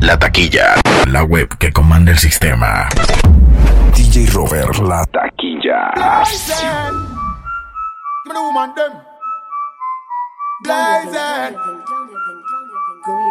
La 0.00 0.18
taquilla. 0.18 0.74
La 1.08 1.24
web 1.24 1.48
que 1.58 1.72
comanda 1.72 2.12
el 2.12 2.18
sistema. 2.18 2.88
DJ 3.94 4.30
Robert, 4.32 4.78
la 4.78 5.04
taquilla. 5.06 5.92
Blazing. 10.62 11.56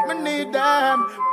Me 0.08 0.14
need 0.24 0.54
them. 0.54 1.26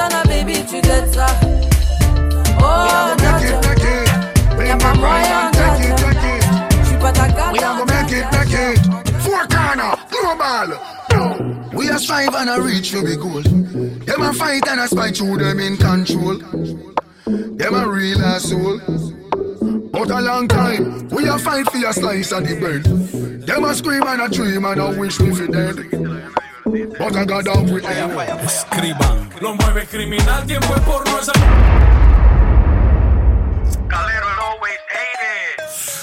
En 0.00 0.28
baby, 0.28 0.64
tu 0.68 0.80
t'aides 0.80 1.12
ça. 1.12 1.26
Oh, 2.60 3.14
dja 3.18 3.38
dja. 3.38 3.60
Y'a 4.64 4.76
pas 4.76 4.94
moyen, 4.94 5.50
dja 5.52 5.76
dja. 5.78 5.96
J'suis 6.84 6.98
pas 6.98 7.12
ta 7.12 7.28
cata, 7.28 7.52
We 7.52 7.58
are 7.58 7.78
gonna 7.78 7.92
make 7.92 8.12
it, 8.12 8.24
make 8.32 8.52
it. 8.52 8.78
Four 9.22 9.46
corner, 9.46 9.94
global. 10.10 10.78
We 11.74 11.90
are 11.90 11.98
strive 11.98 12.34
and 12.34 12.50
a 12.50 12.60
reach 12.62 12.92
for 12.92 13.02
the 13.02 13.16
goal. 13.16 13.42
Them 13.42 14.22
a 14.22 14.32
fight 14.32 14.66
and 14.68 14.80
a 14.80 14.88
spite 14.88 15.16
through 15.16 15.38
them 15.38 15.60
in 15.60 15.76
control. 15.76 16.38
Them 17.26 17.74
a 17.74 17.88
real 17.88 18.20
asshole. 18.22 18.80
But 19.92 20.10
a 20.10 20.20
long 20.20 20.48
time, 20.48 21.08
we 21.10 21.28
a 21.28 21.38
fight 21.38 21.70
for 21.70 21.86
a 21.86 21.92
slice 21.92 22.32
of 22.32 22.46
the 22.46 22.56
bread. 22.58 22.84
Them 23.46 23.64
a 23.64 23.74
scream 23.74 24.02
and 24.02 24.22
a 24.22 24.28
dream 24.28 24.64
and 24.64 24.80
a 24.80 24.98
wish 24.98 25.20
me 25.20 25.34
for 25.34 25.46
dead. 25.46 25.76
Escriban. 28.46 29.30
Lo 29.40 29.54
mueve 29.54 29.86
criminal, 29.86 30.46
tiempo 30.46 30.74
es 30.74 30.80
por 30.80 31.08
no 31.08 31.20
esa. 31.20 31.32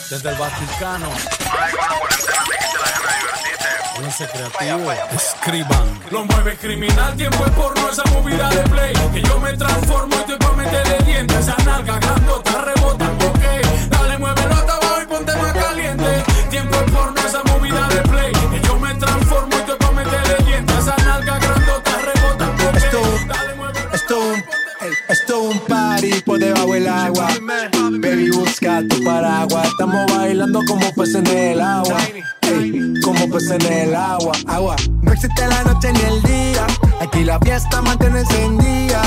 Desde 0.10 0.30
el 0.30 0.36
Vaticano. 0.36 1.10
Pónganse 3.96 4.28
creativo. 4.28 4.92
Escriban. 5.16 6.00
Lo 6.12 6.26
mueve 6.26 6.56
criminal, 6.58 7.16
tiempo 7.16 7.44
es 7.44 7.52
por 7.52 7.80
no 7.80 7.90
esa 7.90 8.04
movida 8.12 8.50
de 8.50 8.62
play. 8.70 8.94
Que 9.14 9.22
yo 9.24 9.40
me 9.40 9.54
transformo 9.54 10.16
y 10.16 10.32
te 10.32 10.38
pa' 10.38 10.52
meterle 10.54 10.98
dientes. 11.06 11.38
Esa 11.38 11.56
nalga 11.64 11.98
grandota 11.98 12.62
rebota, 12.62 13.06
ok. 13.06 13.90
Dale, 13.90 14.18
muévelo 14.20 14.54
hasta 14.54 14.74
abajo 14.76 15.02
y 15.02 15.06
ponte 15.08 15.36
más 15.38 15.54
caliente. 15.54 16.24
Tiempo 16.52 16.76
es 16.76 16.92
por 16.92 17.14
no 17.14 17.28
esa 17.28 17.38
movida 17.40 17.51
esto 25.08 25.50
es 25.50 25.56
un 25.56 25.60
party 25.68 26.22
por 26.26 26.40
debajo 26.40 26.74
del 26.74 26.88
agua. 26.88 27.28
Baby, 28.00 28.32
busca 28.32 28.82
tu 28.88 29.04
paraguas. 29.04 29.68
Estamos 29.68 30.12
bailando 30.12 30.62
como 30.68 30.92
peces 30.94 31.16
en 31.16 31.28
el 31.28 31.62
agua. 31.62 31.98
Ey, 32.42 32.94
como 33.04 33.30
peces 33.30 33.52
en 33.52 33.74
el 33.74 33.96
agua. 33.96 34.34
Agua. 34.48 34.76
No 35.02 35.12
existe 35.12 35.48
la 35.48 35.64
noche 35.64 35.92
ni 35.94 36.02
el 36.02 36.22
día. 36.24 36.68
Aquí 37.00 37.24
la 37.24 37.40
fiesta 37.40 37.82
mantiene 37.82 38.20
encendida. 38.22 39.02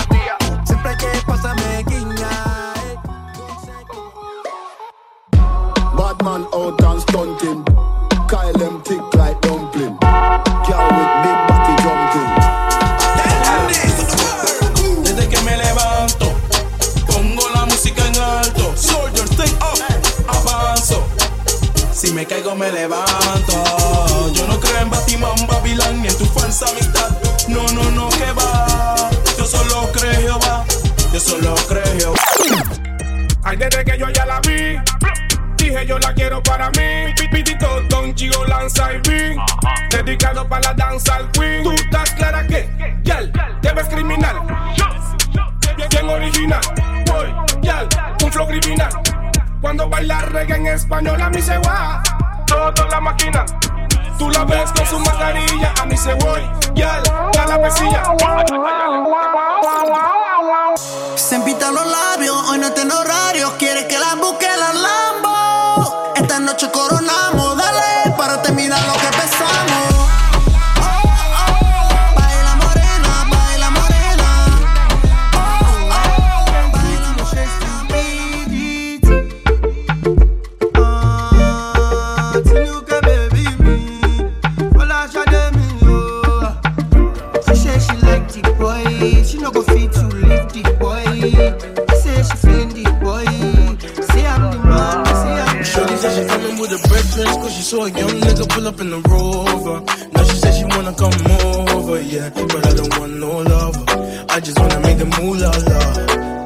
Siempre 0.65 0.97
que 0.97 1.07
pasarme 1.27 1.85
guiña. 1.89 2.75
Bad 5.97 6.23
man 6.23 6.47
out 6.53 6.83
and 6.83 7.01
stunting. 7.03 7.74
Me 22.65 22.73
levanto. 22.73 24.33
Yo 24.33 24.47
no 24.47 24.59
creo 24.59 24.79
en 24.81 24.91
Batman, 24.91 25.47
Babilán, 25.47 26.03
ni 26.03 26.09
en 26.09 26.19
tu 26.19 26.25
falsa 26.25 26.67
amistad. 26.71 27.11
No, 27.49 27.67
no, 27.75 27.91
no, 27.91 28.09
que 28.09 28.33
va. 28.33 29.11
Yo 29.37 29.45
solo 29.45 29.91
creo 29.93 30.13
Jehová. 30.13 30.65
Yo 31.13 31.21
solo 31.21 31.55
creo 31.69 31.85
Jehová. 31.99 32.19
Ay, 33.43 33.57
desde 33.57 33.85
que 33.85 33.99
yo 33.99 34.09
ya 34.09 34.25
la 34.25 34.41
vi, 34.41 34.79
dije 35.57 35.87
yo 35.87 35.99
la 35.99 36.15
quiero 36.15 36.43
para 36.43 36.71
mí. 36.71 37.13
Pipitito, 37.19 37.83
Don 37.91 38.15
Chigo 38.15 38.45
lanza 38.47 38.93
y 38.95 38.99
beat. 39.09 39.37
Dedicado 39.91 40.49
para 40.49 40.69
la 40.69 40.75
danza 40.75 41.17
al 41.17 41.31
queen. 41.33 41.63
Tú 41.63 41.73
estás 41.73 42.11
clara 42.13 42.47
que, 42.47 42.69
yal, 43.03 43.31
te 43.61 43.73
ves 43.73 43.89
criminal. 43.89 44.37
Bien, 45.91 46.09
original, 46.09 46.61
voy, 47.07 47.35
yal, 47.63 47.89
un 48.23 48.33
flow 48.33 48.47
criminal. 48.47 48.91
Cuando 49.61 49.89
baila 49.89 50.21
reggae 50.21 50.57
en 50.57 50.67
español 50.67 51.21
a 51.21 51.31
mí 51.31 51.41
se 51.41 51.57
va, 51.59 52.03
todo 52.55 52.89
la 52.89 53.01
máquina. 53.01 53.45
Tú 54.19 54.31
la 54.31 54.45
ves 54.45 54.71
con 54.73 54.87
su 54.87 54.99
mascarilla, 55.01 55.75
a 55.81 55.87
mí 55.87 55.97
se 55.97 56.15
voy, 56.15 56.41
ya 56.75 57.01
la 57.49 57.63
pesilla. 57.63 58.03
Se 61.17 61.37
empitan 61.37 61.75
los 61.75 61.87
labios, 61.87 62.37
hoy 62.51 62.59
no 62.59 62.71
tiene 62.73 62.95
horario. 62.95 63.53
Quiere 63.59 63.87
que 63.89 63.99
la 63.99 64.15
busque 64.15 64.47
la 64.47 64.73
Lambo. 64.73 66.13
Esta 66.15 66.39
noche 66.39 66.71
coronamos, 66.71 67.57
dale, 67.57 67.94
saw 97.65 97.87
a 97.87 97.91
young 97.91 98.21
nigga 98.21 98.47
pull 98.51 98.69
up 98.69 98.79
in 98.81 98.91
the 98.91 99.01
rover. 99.09 99.81
Now 100.13 100.23
she 100.25 100.37
said 100.37 100.53
she 100.53 100.65
wanna 100.65 100.93
come 100.93 101.17
over, 101.73 102.01
yeah 102.03 102.29
But 102.29 102.67
I 102.67 102.75
don't 102.75 102.93
want 102.99 103.13
no 103.19 103.39
lover 103.41 103.85
I 104.29 104.39
just 104.41 104.59
wanna 104.59 104.81
make 104.81 104.99
the 104.99 105.07
moolah 105.17 105.49
la 105.71 105.81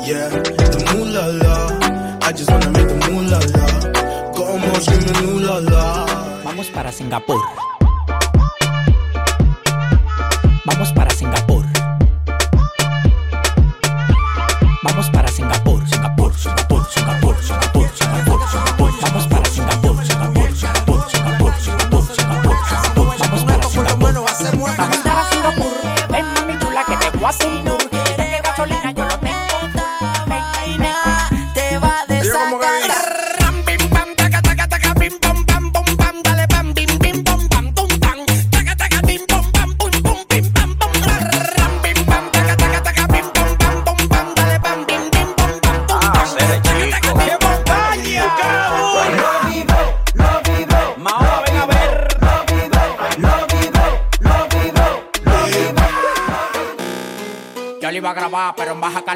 Yeah, 0.07 0.29
the 0.73 0.81
moolah 0.95 1.27
la. 1.43 1.55
I 2.27 2.33
just 2.33 2.49
wanna 2.51 2.71
make 2.71 2.87
the 2.87 2.99
moolah 3.11 3.41
la. 3.55 3.67
Got 4.33 4.61
more 4.63 4.81
screaming 4.81 5.29
ooh 5.29 5.41
la. 5.41 6.07
Vamos 6.45 6.69
para 6.71 6.93
Singapur. 6.93 7.68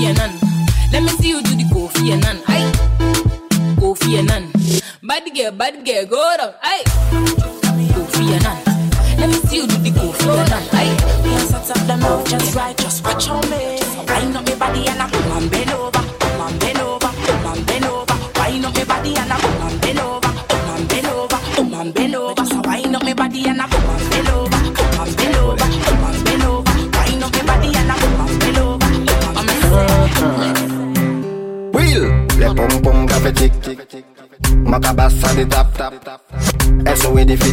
CNN. 0.00 0.39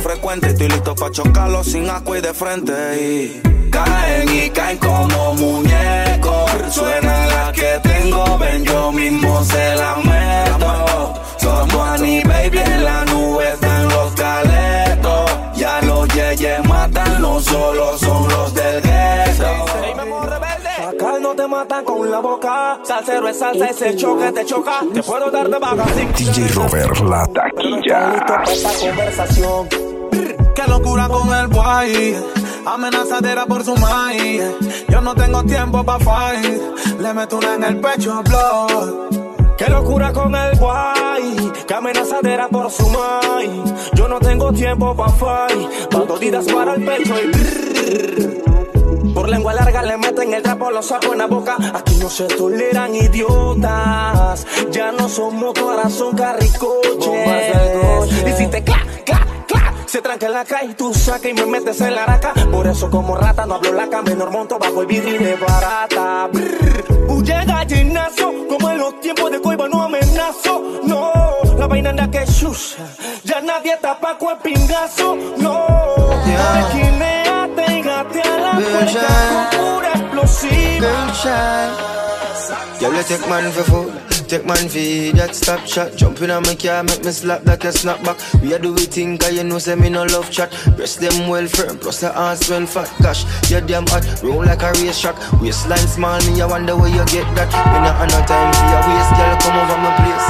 son 0.00 0.10
frecuentes. 0.10 0.52
Estoy 0.52 0.68
listo 0.68 0.94
para 0.94 1.10
chocarlos 1.10 1.66
sin 1.66 1.88
asco 1.88 2.16
y 2.16 2.20
de 2.20 2.34
frente. 2.34 2.72
Y 3.00 3.70
caen 3.70 4.28
y 4.28 4.50
caen 4.50 4.78
como 4.78 5.34
muñecos. 5.34 6.50
Suena 6.70 7.26
la 7.26 7.52
que 7.52 7.80
tengo, 7.82 8.38
ven, 8.38 8.64
yo 8.64 8.92
mismo 8.92 9.42
se 9.44 9.76
la 9.76 9.96
meto. 9.96 11.14
Somos 11.38 11.88
Annie 11.88 12.22
Baby 12.24 12.58
en 12.58 12.84
la 12.84 13.04
nube, 13.06 13.48
están 13.48 13.88
los 13.88 14.14
caletos. 14.14 15.30
Ya 15.56 15.80
los 15.82 16.08
yeyes 16.08 16.64
matan, 16.68 17.20
no 17.20 17.40
solo 17.40 17.98
son 17.98 18.28
los 18.28 18.54
del 18.54 18.82
gueto. 18.82 19.70
Acá 20.90 21.18
no 21.20 21.34
te 21.34 21.46
matan 21.46 21.84
con 21.84 22.10
la 22.10 22.20
boca. 22.20 22.80
Salsero 22.82 23.28
es 23.28 23.38
salsa, 23.38 23.66
ese 23.66 23.96
choque 23.96 24.32
te 24.32 24.44
choca. 24.44 24.80
Te 24.92 25.02
puedo 25.02 25.30
dar 25.30 25.48
de 25.48 25.58
baja 25.58 25.84
sin 25.94 26.12
DJ 26.12 26.48
Robert, 26.48 26.98
la 27.00 27.26
taquilla. 27.26 28.44
esta 28.44 28.70
conversación. 28.80 29.99
Qué 30.54 30.62
locura 30.66 31.08
con 31.08 31.32
el 31.32 31.46
boy. 31.48 32.16
Amenazadera 32.66 33.46
por 33.46 33.64
su 33.64 33.74
maíz. 33.76 34.42
Yo 34.88 35.00
no 35.00 35.14
tengo 35.14 35.42
tiempo 35.44 35.82
pa' 35.84 35.98
fight. 35.98 36.60
Le 36.98 37.14
meto 37.14 37.38
una 37.38 37.54
en 37.54 37.64
el 37.64 37.80
pecho, 37.80 38.22
blood. 38.22 39.20
Qué 39.60 39.68
locura 39.68 40.10
con 40.10 40.34
el 40.34 40.58
guay, 40.58 41.52
que 41.66 41.74
amenazadera 41.74 42.48
por 42.48 42.70
su 42.70 42.88
maíz. 42.88 43.74
Yo 43.92 44.08
no 44.08 44.18
tengo 44.18 44.50
tiempo 44.54 44.96
pa' 44.96 45.10
fight, 45.10 45.68
bandidas 45.92 46.46
para 46.46 46.76
el 46.76 46.84
pecho 46.84 47.14
y 47.22 47.26
brrr. 47.26 48.40
Por 49.12 49.28
lengua 49.28 49.52
larga 49.52 49.82
le 49.82 49.98
meten 49.98 50.32
el 50.32 50.42
trapo, 50.42 50.70
lo 50.70 50.82
saco 50.82 51.12
en 51.12 51.18
la 51.18 51.26
boca. 51.26 51.56
Aquí 51.74 51.96
no 51.96 52.08
se 52.08 52.24
toleran 52.24 52.94
idiotas. 52.94 54.46
Ya 54.70 54.92
no 54.92 55.08
somos 55.10 55.52
corazón 55.52 56.16
carricoche. 56.16 57.26
Y 58.26 58.32
si 58.32 58.46
te 58.46 58.62
cla, 58.64 58.82
cla, 59.04 59.26
se 59.90 60.00
tranca 60.00 60.26
en 60.26 60.32
la 60.34 60.44
calle 60.44 60.70
y 60.70 60.74
tú 60.74 60.94
sacas 60.94 61.26
y 61.32 61.34
me 61.34 61.46
metes 61.46 61.80
en 61.80 61.94
la 61.96 62.04
araca. 62.04 62.32
Por 62.52 62.64
eso 62.68 62.88
como 62.90 63.16
rata 63.16 63.44
no 63.44 63.54
hablo 63.56 63.72
laca, 63.72 64.02
menor 64.02 64.30
monto 64.30 64.56
bajo 64.56 64.82
el 64.82 64.86
vidrio 64.86 65.16
y 65.16 65.18
de 65.18 65.34
barata. 65.34 66.28
Huye 67.08 67.44
gallinazo, 67.44 68.32
como 68.48 68.70
en 68.70 68.78
los 68.78 69.00
tiempos 69.00 69.32
de 69.32 69.40
coiba 69.40 69.68
no 69.68 69.82
amenazo. 69.82 70.80
No, 70.84 71.10
la 71.58 71.66
vaina 71.66 71.90
anda 71.90 72.08
que 72.08 72.24
chucha. 72.24 72.86
Ya 73.24 73.40
nadie 73.40 73.76
tapa 73.82 74.16
con 74.16 74.30
el 74.30 74.38
pingazo. 74.38 75.16
No, 75.38 75.66
Yeah. 76.24 76.60
esquineate 76.60 77.72
y 77.78 77.82
gatea 77.82 78.38
la 78.38 78.52
puerta 78.52 79.50
con 79.50 79.58
pura 79.58 79.92
explosiva. 79.94 80.88
Moonshine. 80.88 82.80
Yo, 82.80 82.92
let 82.92 83.06
take 83.06 83.28
man 83.28 83.50
for 83.50 83.64
food. 83.64 84.19
Take 84.30 84.46
man 84.46 84.68
for 84.68 84.78
that 85.18 85.34
stop 85.34 85.66
shot. 85.66 85.96
Jump 85.96 86.22
in 86.22 86.30
on 86.30 86.44
my 86.44 86.54
car, 86.54 86.84
make 86.84 87.04
me 87.04 87.10
slap 87.10 87.42
that 87.42 87.64
a 87.64 87.72
snap 87.72 87.98
back. 88.04 88.16
We 88.40 88.54
are 88.54 88.60
do 88.60 88.72
we 88.72 88.86
think, 88.86 89.22
cause 89.22 89.34
you 89.34 89.42
know, 89.42 89.58
say 89.58 89.74
me 89.74 89.90
no 89.90 90.04
love 90.04 90.30
chat. 90.30 90.54
Breast 90.76 91.00
them 91.00 91.26
well 91.26 91.48
firm, 91.48 91.78
plus 91.78 91.98
the 91.98 92.16
ass 92.16 92.48
well 92.48 92.64
fat. 92.64 92.86
Gosh, 93.02 93.26
you're 93.50 93.60
damn 93.60 93.88
hot, 93.88 94.06
roll 94.22 94.44
like 94.46 94.62
a 94.62 94.70
race 94.78 95.00
track. 95.00 95.18
Waistline 95.42 95.82
small, 95.90 96.20
me, 96.30 96.40
I 96.40 96.46
wonder 96.46 96.76
where 96.76 96.88
you 96.88 97.04
get 97.06 97.26
that. 97.34 97.50
Me 97.74 97.78
not 97.82 97.98
have 97.98 98.06
no 98.06 98.22
time 98.30 98.54
for 98.54 98.66
your 98.70 98.82
waist, 98.86 99.10
girl, 99.18 99.34
come 99.42 99.58
over 99.58 99.78
my 99.82 99.90
place. 99.98 100.28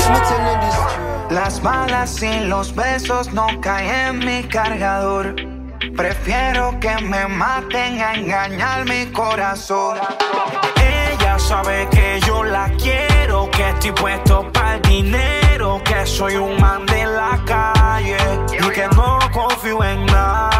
Let 0.00 0.08
me 0.08 0.20
tell 0.24 0.40
you 0.48 0.56
this. 0.64 1.36
Las 1.36 1.60
balas 1.60 2.22
y 2.22 2.46
los 2.48 2.74
besos 2.74 3.30
no 3.34 3.60
caen 3.60 4.16
en 4.16 4.18
mi 4.24 4.48
cargador. 4.48 5.36
Prefiero 5.94 6.80
que 6.80 6.96
me 7.02 7.28
maten 7.28 8.00
a 8.00 8.14
engañar 8.14 8.88
mi 8.88 9.04
corazón. 9.12 9.98
Ella 11.34 11.44
sabe 11.48 11.88
que 11.90 12.20
yo 12.28 12.44
la 12.44 12.70
quiero, 12.78 13.50
que 13.50 13.68
estoy 13.70 13.90
puesto 13.90 14.48
para 14.52 14.76
el 14.76 14.82
dinero, 14.82 15.82
que 15.82 16.06
soy 16.06 16.36
un 16.36 16.60
man 16.60 16.86
de 16.86 17.04
la 17.06 17.42
calle 17.44 18.16
y 18.52 18.70
que 18.70 18.86
no 18.94 19.18
confío 19.32 19.82
en 19.82 20.06
nadie. 20.06 20.53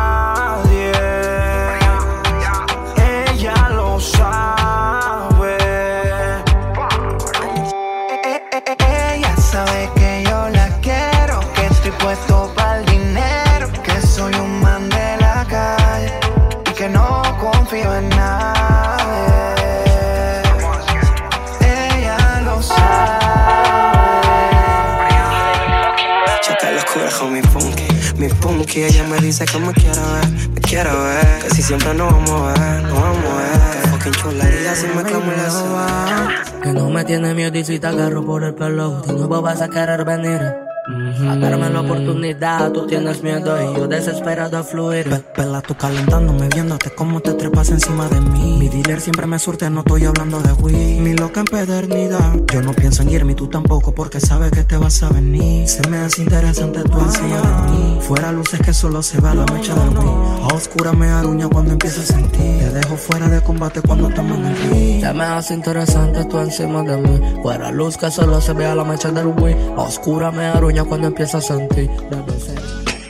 Que 28.74 28.86
ella 28.88 29.04
me 29.04 29.18
dice 29.18 29.44
que 29.44 29.58
me 29.58 29.72
quiere 29.72 30.00
ver, 30.00 30.48
me 30.48 30.60
quiere 30.60 30.90
ver. 30.90 31.42
Que 31.44 31.50
si 31.54 31.62
siempre 31.62 31.94
nos 31.94 32.12
vamos 32.12 32.30
a 32.30 32.60
ver, 32.60 32.82
nos 32.82 33.00
vamos 33.00 33.24
a 33.24 33.36
ver. 33.36 33.82
Que 33.82 33.88
fucking 33.88 34.12
chulería 34.12 34.74
si 34.74 34.86
me 34.88 35.02
clamo 35.04 35.30
la 35.30 36.60
Que 36.60 36.72
no 36.72 36.90
me 36.90 37.04
tiene 37.04 37.34
miedo 37.34 37.56
y 37.56 37.64
si 37.64 37.78
te 37.78 37.86
agarro 37.86 38.26
por 38.26 38.42
el 38.42 38.54
pelo, 38.54 39.00
de 39.02 39.12
nuevo 39.12 39.40
vas 39.42 39.62
a 39.62 39.68
querer 39.68 40.04
venir. 40.04 40.73
A 40.86 41.36
darme 41.36 41.70
la 41.70 41.80
oportunidad, 41.80 42.70
tú 42.70 42.86
tienes 42.86 43.22
miedo 43.22 43.56
y 43.58 43.74
yo 43.78 43.88
desesperado 43.88 44.58
a 44.58 44.62
fluir. 44.62 45.08
Pe- 45.08 45.24
Pela, 45.34 45.62
tú 45.62 45.74
calentándome, 45.74 46.48
viéndote 46.52 46.90
cómo 46.94 47.20
te 47.20 47.32
trepas 47.32 47.70
encima 47.70 48.06
de 48.08 48.20
mí. 48.20 48.56
Mi 48.58 48.68
dealer 48.68 49.00
siempre 49.00 49.26
me 49.26 49.38
surte, 49.38 49.70
no 49.70 49.80
estoy 49.80 50.04
hablando 50.04 50.40
de 50.42 50.52
weed. 50.52 51.00
Mi 51.00 51.14
loca 51.14 51.40
empedernida. 51.40 52.18
Yo 52.52 52.60
no 52.60 52.72
pienso 52.74 53.00
en 53.00 53.08
irme, 53.10 53.32
y 53.32 53.34
tú 53.34 53.48
tampoco, 53.48 53.94
porque 53.94 54.20
sabes 54.20 54.50
que 54.52 54.62
te 54.64 54.76
vas 54.76 55.02
a 55.02 55.08
venir. 55.08 55.66
Se 55.68 55.88
me 55.88 55.96
hace 55.96 56.20
interesante 56.22 56.82
tu 56.82 56.98
encima 56.98 57.40
de 57.40 57.70
mí. 57.72 57.98
Fuera 58.02 58.30
luces 58.30 58.60
que 58.60 58.74
solo 58.74 59.02
se 59.02 59.18
va 59.22 59.34
la 59.34 59.46
mecha 59.46 59.74
del 59.74 59.88
weed. 59.96 60.50
A 60.50 60.54
oscura 60.54 60.92
me 60.92 61.08
aruña 61.08 61.48
cuando 61.48 61.72
empiezo 61.72 62.02
a 62.02 62.04
sentir. 62.04 62.58
Te 62.58 62.70
dejo 62.70 62.96
fuera 62.96 63.26
de 63.28 63.40
combate 63.40 63.80
cuando 63.80 64.10
estamos 64.10 64.36
en 64.36 64.44
el 64.44 64.56
ring. 64.70 65.00
Se 65.00 65.14
me 65.14 65.24
hace 65.24 65.54
interesante 65.54 66.26
tú 66.26 66.38
encima 66.40 66.82
de 66.82 66.98
mí. 66.98 67.20
Fuera 67.42 67.70
luz 67.72 67.96
que 67.96 68.10
solo 68.10 68.38
se 68.42 68.52
vea 68.52 68.74
la 68.74 68.84
mecha 68.84 69.10
del 69.10 69.28
Wii. 69.28 69.56
A 69.78 69.80
oscura 69.82 70.30
me 70.30 70.44
aruña 70.44 70.73
cuando 70.82 71.06
empiezo 71.06 71.38
a 71.38 71.40
sentir. 71.40 71.88
Desde 72.10 72.40
cero. 72.40 72.62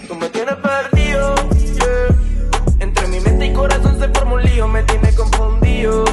Tú 0.07 0.15
me 0.17 0.29
tienes 0.29 0.57
perdido. 0.57 1.35
Entre 2.81 3.09
mi 3.09 3.21
mente 3.21 3.47
y 3.47 3.53
corazón 3.55 3.99
se 3.99 4.09
forma 4.09 4.35
un 4.35 4.43
lío, 4.43 4.69
me 4.69 4.83
tiene 4.83 5.15
confundido. 5.15 6.05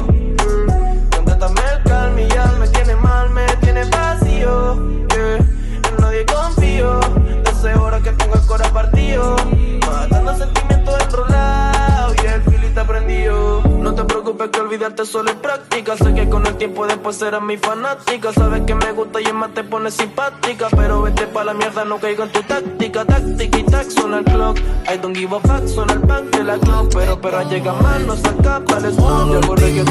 Solo 15.04 15.30
es 15.30 15.36
práctica. 15.36 15.96
Sé 15.96 16.12
que 16.14 16.28
con 16.28 16.46
el 16.46 16.56
tiempo 16.56 16.86
después 16.86 17.16
serás 17.16 17.42
mi 17.42 17.56
fanática. 17.56 18.32
Sabes 18.32 18.62
que 18.62 18.74
me 18.74 18.92
gusta 18.92 19.20
y 19.20 19.24
es 19.24 19.34
más 19.34 19.54
te 19.54 19.62
pone 19.64 19.90
simpática. 19.90 20.68
Pero 20.70 21.02
vete 21.02 21.26
pa' 21.26 21.44
la 21.44 21.54
mierda, 21.54 21.84
no 21.84 21.98
caigo 21.98 22.24
en 22.24 22.32
tu 22.32 22.42
táctica. 22.42 23.04
Táctica 23.04 23.58
y 23.58 23.64
tac, 23.64 23.88
suena 23.90 24.18
el 24.18 24.24
clock. 24.24 24.58
I 24.92 24.98
don't 24.98 25.16
give 25.16 25.34
a 25.34 25.40
fuck, 25.40 25.66
suena 25.68 25.92
el 25.92 26.00
punk 26.00 26.36
de 26.36 26.44
la 26.44 26.58
clock. 26.58 26.92
Pero, 26.94 27.20
pero 27.20 27.48
llega 27.48 27.72
mal, 27.74 28.06
no 28.06 28.16
saca 28.16 28.60
para 28.64 28.78
el 28.78 28.84
estudio. 28.86 29.40
Corre 29.46 29.72
que 29.72 29.84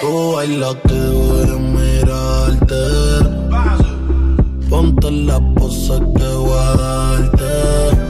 Tú 0.00 0.32
bailas 0.34 0.76
que 0.86 0.94
voy 0.94 1.50
a 1.50 1.58
mirarte. 1.76 2.74
Ponte 4.70 5.10
la 5.10 5.40
pose 5.54 5.98
que 6.16 6.24
voy 6.24 6.58
a 6.58 6.76
darte. 6.76 8.07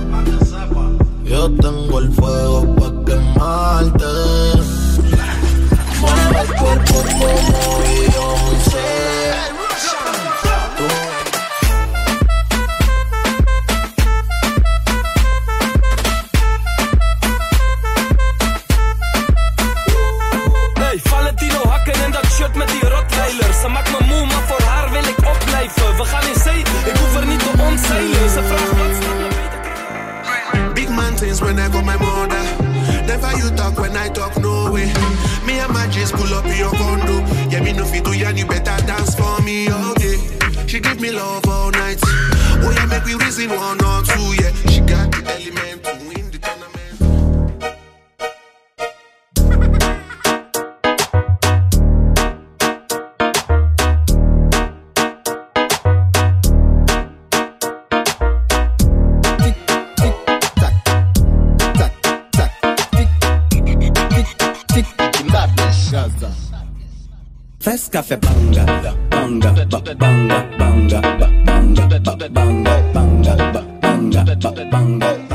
Fes 67.60 67.88
kafe 67.90 68.16
banga, 68.16 68.64
banga, 69.10 69.52
banga, 69.52 69.94
banga, 69.94 70.38
banga, 70.58 71.00
banga, 71.44 71.88
banga, 71.88 72.28
banga, 72.28 73.44
banga, 73.82 74.24
banga, 74.36 74.64
banga. 74.70 75.28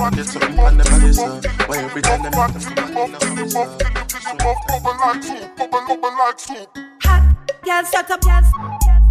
Fuck 0.00 0.16
it 0.16 0.34
up, 0.34 0.58
I 0.58 0.70
never 0.70 1.00
deserve. 1.00 1.44
Why 1.68 1.78
every 1.78 2.02
time 2.02 2.22
they 2.22 2.30
make 2.30 2.52
them 2.54 2.74
come 2.74 2.96
out, 2.96 3.20
they 3.20 3.34
never 3.34 3.44
deserve. 3.44 3.78
Bubble 4.68 4.96
like 5.00 5.22
soup, 5.22 5.56
bubble, 5.56 5.82
bubble 5.86 6.16
like 6.18 6.40
soup. 6.40 6.89
Girl, 7.64 7.84
shut 7.84 8.10
up, 8.10 8.20
yes. 8.24 8.46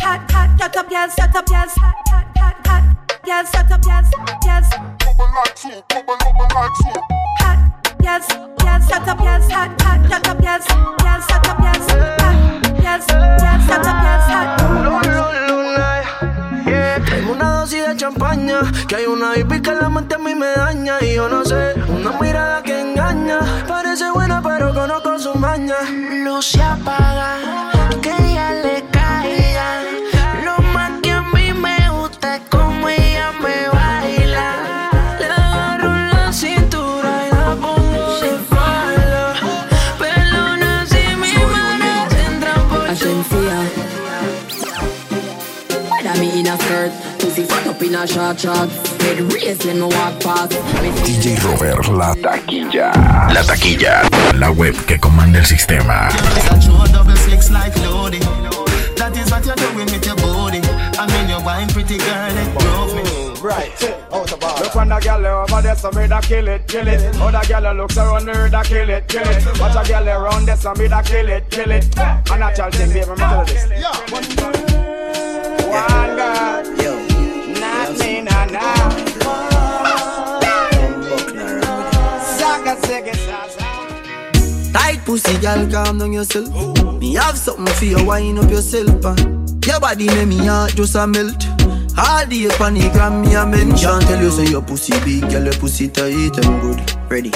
Hot, 0.01 0.31
hot, 0.31 0.59
shut 0.59 0.77
up, 0.77 0.87
yes, 0.89 1.15
shut 1.15 1.35
up, 1.35 1.45
yes. 1.49 1.73
Hot, 1.77 1.95
hot, 2.09 2.37
hot, 2.37 2.67
hot, 2.67 2.83
girl, 3.25 3.43
shut 3.45 3.71
up, 3.71 3.85
yes, 3.85 4.09
yes. 4.45 4.69
Bubble 5.05 5.29
like 5.35 5.57
soup, 5.57 5.87
bubble, 5.89 6.17
bubble 6.17 6.47
like 6.55 6.75
soup. 6.77 7.03
Hot, 7.39 7.59
yes, 8.01 8.27
yes, 8.63 8.89
shut 8.89 9.07
up, 9.07 9.19
yes. 9.19 9.51
Hot, 9.51 9.81
hot, 9.81 10.09
shut 10.09 10.27
up, 10.27 10.41
yes, 10.41 10.65
yes, 11.03 11.27
shut 11.29 11.47
up, 11.47 11.59
yes. 11.61 11.85
Hot, 12.21 12.37
yes, 12.81 13.05
yes, 13.09 13.67
shut 13.67 13.85
up, 13.85 14.03
yes. 14.03 14.25
Hot. 14.33 14.59
Tengo 17.09 17.31
una 17.31 17.51
dosis 17.59 17.87
de 17.87 17.95
champaña 17.95 18.59
Que 18.87 18.97
hay 18.97 19.05
una 19.05 19.35
hippie 19.35 19.61
que 19.61 19.73
la 19.73 19.89
mente 19.89 20.15
a 20.15 20.17
mí 20.17 20.35
me 20.35 20.47
daña 20.47 20.97
Y 21.01 21.15
yo 21.15 21.29
no 21.29 21.45
sé, 21.45 21.73
una 21.87 22.11
mirada 22.19 22.61
que 22.61 22.79
engaña 22.79 23.39
Parece 23.67 24.11
buena 24.11 24.41
pero 24.41 24.73
conozco 24.73 25.17
su 25.17 25.33
maña 25.35 25.75
Luz 25.89 26.45
se 26.45 26.61
apaga, 26.61 27.37
a 47.99 48.07
short 48.07 48.39
shorts. 48.39 48.73
Head 49.01 49.19
raised 49.33 49.65
when 49.65 49.79
me 49.79 49.83
walk 49.83 50.19
past. 50.21 50.51
DJ 51.03 51.35
Robert, 51.43 51.87
la 51.89 52.13
taquilla. 52.15 52.91
La 53.33 53.43
taquilla. 53.43 54.03
La 54.35 54.51
web 54.51 54.75
que 54.85 54.97
comanda 54.99 55.39
el 55.39 55.45
sistema. 55.45 56.09
True 56.61 56.87
double 56.93 57.15
six 57.17 57.51
like 57.51 57.75
loading. 57.81 58.21
That 58.95 59.15
is 59.17 59.31
what 59.31 59.45
you're 59.45 59.55
doing 59.55 59.85
with 59.91 60.05
your 60.05 60.15
body. 60.15 60.61
I 60.97 61.07
mean, 61.07 61.29
you're 61.29 61.43
wine 61.43 61.67
pretty 61.69 61.97
girl, 61.97 62.37
it 62.37 62.59
drove 62.59 62.95
me. 62.95 63.29
Right, 63.41 63.71
Look 64.11 64.75
on 64.75 64.89
the 64.89 64.99
gal 64.99 65.25
over 65.25 65.61
there, 65.61 65.75
so 65.75 65.91
me 65.91 66.07
da 66.07 66.19
kill 66.19 66.47
it, 66.49 66.67
kill 66.67 66.87
it. 66.87 67.15
Other 67.15 67.47
gal 67.47 67.73
looks 67.73 67.97
around 67.97 68.27
her, 68.27 68.49
da 68.49 68.63
kill 68.63 68.89
it, 68.89 69.07
kill 69.07 69.27
it. 69.27 69.59
Watch 69.59 69.75
a 69.75 69.87
gal 69.87 70.07
around 70.07 70.45
there, 70.45 70.57
so 70.57 70.73
me 70.73 70.87
da 70.89 71.01
kill 71.01 71.29
it, 71.29 71.49
kill 71.49 71.71
it. 71.71 71.85
A 71.97 72.37
natural 72.37 72.71
thing, 72.71 72.91
baby, 72.91 73.09
me 73.09 73.15
tell 73.15 73.45
this. 73.45 74.11
One 74.11 74.58
Tight 84.73 84.99
pussy, 85.05 85.37
girl, 85.39 85.69
calm 85.71 85.97
down 85.99 86.13
yourself. 86.13 86.49
Me 86.99 87.13
have 87.15 87.37
something 87.37 87.73
for 87.75 87.85
you, 87.85 88.05
wind 88.05 88.39
up 88.39 88.49
yourself. 88.51 89.05
uh. 89.05 89.15
Your 89.65 89.79
body 89.79 90.07
make 90.07 90.27
me 90.27 90.37
heart 90.45 90.75
just 90.75 90.95
a 90.95 91.07
melt. 91.07 91.45
All 91.97 92.25
the 92.25 92.53
panic 92.57 92.91
gram 92.93 93.21
me 93.21 93.35
a 93.35 93.45
mention. 93.45 93.99
Tell 94.01 94.21
you 94.21 94.31
say 94.31 94.45
your 94.51 94.61
pussy 94.61 94.93
big, 95.05 95.29
girl, 95.29 95.43
your 95.43 95.53
pussy 95.53 95.87
tight 95.89 96.37
and 96.37 96.61
good. 96.61 96.79
Ready? 97.09 97.31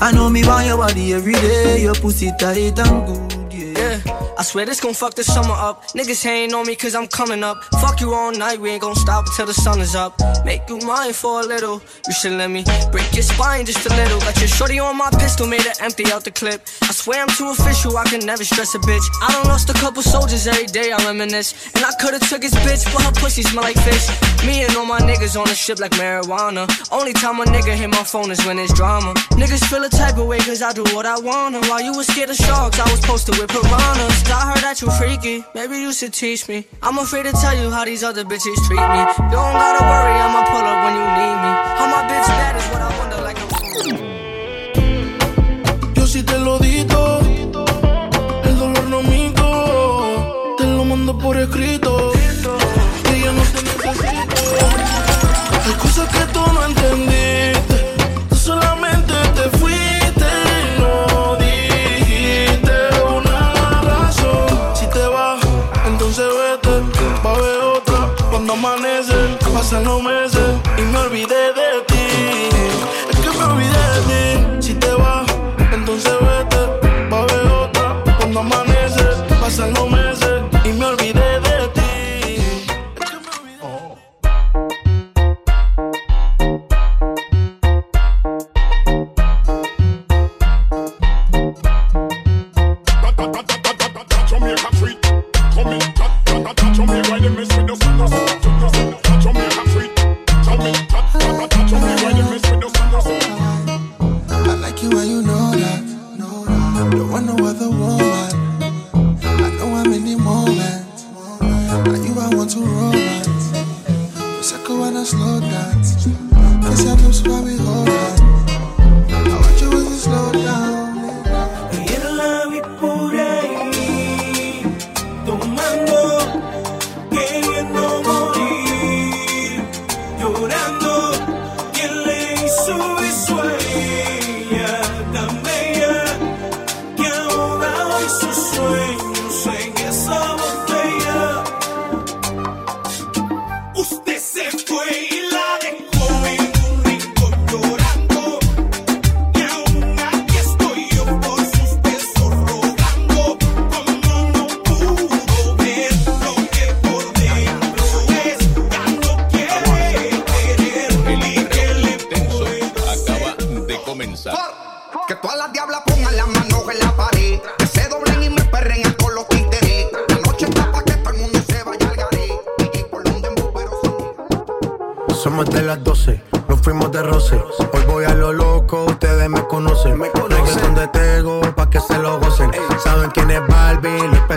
I 0.00 0.12
know 0.14 0.28
me 0.30 0.44
want 0.46 0.66
your 0.66 0.76
body 0.78 1.12
every 1.12 1.32
day. 1.34 1.82
Your 1.82 1.94
pussy 1.94 2.30
tight 2.38 2.78
and 2.78 3.06
good, 3.06 3.37
yeah. 3.78 4.18
I 4.38 4.42
swear 4.42 4.66
this 4.66 4.80
gon' 4.80 4.94
fuck 4.94 5.14
the 5.14 5.24
summer 5.24 5.54
up. 5.54 5.84
Niggas 5.98 6.22
hating 6.22 6.54
on 6.54 6.66
me 6.66 6.74
cause 6.76 6.94
I'm 6.94 7.08
coming 7.08 7.42
up. 7.42 7.58
Fuck 7.80 8.00
you 8.00 8.14
all 8.14 8.32
night, 8.32 8.60
we 8.60 8.70
ain't 8.70 8.82
gon' 8.82 8.94
stop 8.94 9.26
until 9.26 9.46
the 9.46 9.54
sun 9.54 9.80
is 9.80 9.94
up. 9.94 10.14
Make 10.44 10.62
you 10.68 10.78
mine 10.78 11.12
for 11.12 11.40
a 11.40 11.44
little. 11.44 11.82
You 12.06 12.12
should 12.12 12.32
let 12.32 12.50
me 12.50 12.64
break 12.92 13.12
your 13.14 13.22
spine 13.22 13.64
just 13.66 13.84
a 13.86 13.90
little. 13.94 14.20
Got 14.20 14.38
your 14.38 14.48
shorty 14.48 14.78
on 14.78 14.96
my 14.96 15.10
pistol, 15.10 15.46
made 15.46 15.62
her 15.62 15.74
empty 15.80 16.04
out 16.12 16.24
the 16.24 16.30
clip. 16.30 16.62
I 16.82 16.92
swear 16.92 17.22
I'm 17.22 17.28
too 17.28 17.50
official, 17.50 17.96
I 17.96 18.04
can 18.04 18.24
never 18.24 18.44
stress 18.44 18.74
a 18.74 18.78
bitch. 18.78 19.06
I 19.22 19.32
done 19.32 19.46
lost 19.48 19.70
a 19.70 19.74
couple 19.74 20.02
soldiers 20.02 20.46
every 20.46 20.66
day, 20.66 20.92
I 20.92 20.98
reminisce. 21.04 21.50
And 21.74 21.84
I 21.84 21.92
could've 22.00 22.26
took 22.28 22.42
his 22.42 22.54
bitch, 22.66 22.84
but 22.92 23.02
her 23.02 23.12
pussy 23.12 23.42
smell 23.42 23.64
like 23.64 23.78
fish. 23.78 24.06
Me 24.46 24.62
and 24.62 24.74
all 24.76 24.86
my 24.86 25.00
niggas 25.00 25.38
on 25.38 25.46
the 25.46 25.54
ship 25.54 25.78
like 25.80 25.92
marijuana. 25.92 26.66
Only 26.92 27.12
time 27.12 27.40
a 27.40 27.44
nigga 27.44 27.74
hit 27.74 27.90
my 27.90 28.04
phone 28.04 28.30
is 28.30 28.44
when 28.46 28.58
it's 28.58 28.72
drama. 28.74 29.14
Niggas 29.34 29.64
feel 29.68 29.84
a 29.84 29.88
type 29.88 30.16
of 30.18 30.26
way 30.26 30.38
cause 30.38 30.62
I 30.62 30.72
do 30.72 30.84
what 30.94 31.06
I 31.06 31.18
wanna. 31.18 31.60
While 31.68 31.82
you 31.82 31.92
was 31.96 32.06
scared 32.06 32.30
of 32.30 32.36
sharks, 32.36 32.78
I 32.78 32.90
was 32.90 33.00
posted 33.00 33.36
with 33.38 33.50
I 33.70 34.52
heard 34.52 34.62
that 34.62 34.80
you 34.80 34.90
freaky, 34.92 35.44
maybe 35.54 35.78
you 35.78 35.92
should 35.92 36.12
teach 36.12 36.48
me. 36.48 36.66
I'm 36.82 36.98
afraid 36.98 37.24
to 37.24 37.32
tell 37.32 37.56
you 37.56 37.70
how 37.70 37.84
these 37.84 38.02
other 38.02 38.24
bitches 38.24 38.56
treat 38.66 38.80
me. 38.80 39.00
You 39.00 39.32
don't 39.32 39.54
gotta 39.56 39.82
worry, 39.84 40.14
I'ma 40.24 40.42
pull 40.48 40.64
up 40.64 40.78
when 40.84 40.94
you 40.96 41.06
need 41.18 41.36
me. 41.44 41.52
How 41.78 41.86
my 41.90 42.02
bitch 42.08 42.28
bad 42.28 42.56
is 42.56 42.66
what 42.72 42.82
I 42.82 42.97
Cuando 68.48 68.66
amanece, 68.66 69.12
pasan 69.52 69.84
los 69.84 70.02
meses 70.02 70.40
y 70.78 70.80
me 70.80 70.96
olvidé 71.00 71.52
de 71.52 71.82
ti. 71.86 72.48
Es 73.10 73.18
que 73.18 73.30
me 73.36 73.44
olvidé 73.44 73.68
de 73.68 74.56
ti. 74.56 74.66
Si 74.66 74.72
te 74.72 74.90
vas, 74.94 75.26
entonces 75.70 76.14
vete, 76.18 76.56
va 77.12 77.18
a 77.18 77.22
haber 77.24 77.46
otra. 77.46 78.02
Cuando 78.16 78.40
amanece, 78.40 79.04
pasan 79.38 79.74
los 79.74 79.90
meses 79.90 79.97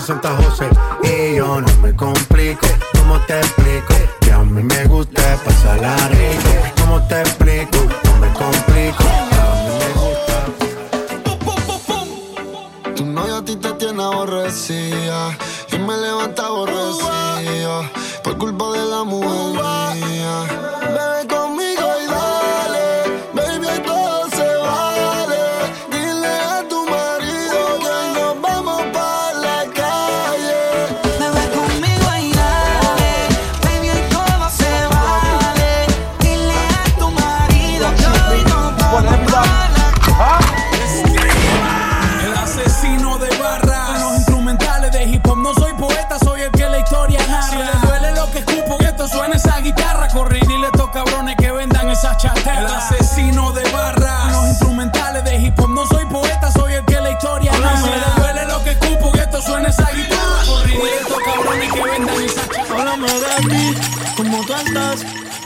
Presenta 0.02 0.36
José. 0.36 0.68
Y 1.04 1.36
yo 1.36 1.62
no 1.62 1.78
me 1.78 1.96
complico, 1.96 2.66
¿cómo 2.98 3.20
te 3.28 3.38
explico? 3.38 3.94
Que 4.22 4.32
a 4.32 4.40
mí 4.40 4.64
me 4.64 4.86
gusta 4.86 5.38
pasarla 5.46 5.96
rico. 6.08 6.50
¿Cómo 6.80 7.08
te 7.08 7.20
explico? 7.22 7.78
No 8.06 8.16
me 8.16 8.34
complico. 8.34 9.04
A 9.04 9.54
mí 9.62 9.74
me 9.78 9.90
gusta. 10.02 10.46
Tu 12.96 13.06
novio 13.06 13.36
a 13.36 13.46
ti 13.46 13.56
te 13.58 13.74
tiene 13.74 14.02
aborrecida 14.02 15.38
y 15.72 15.78
me 15.78 15.96
levanta 15.96 16.48
aborrecida 16.48 17.92
por 18.24 18.40
culpa 18.40 18.72
de 18.72 18.84
la 18.84 19.04
mujer 19.04 19.71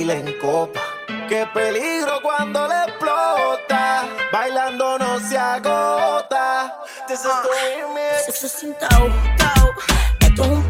tequila 0.00 0.14
en 0.14 0.32
copa. 0.38 0.80
Qué 1.28 1.46
peligro 1.52 2.20
cuando 2.22 2.66
le 2.66 2.84
explota, 2.84 4.04
bailando 4.32 4.98
no 4.98 5.20
se 5.20 5.36
agota. 5.36 6.74
This 7.06 7.20
is 8.44 8.60
the 8.60 8.74
tau, 8.74 9.08
tau. 9.36 9.70
Esto 10.20 10.42
es 10.42 10.48
un 10.48 10.69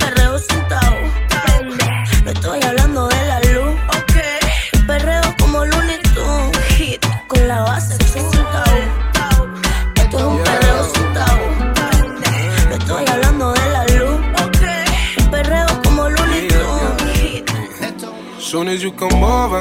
as 18.70 18.82
you 18.84 18.92
come 18.92 19.24
over, 19.24 19.60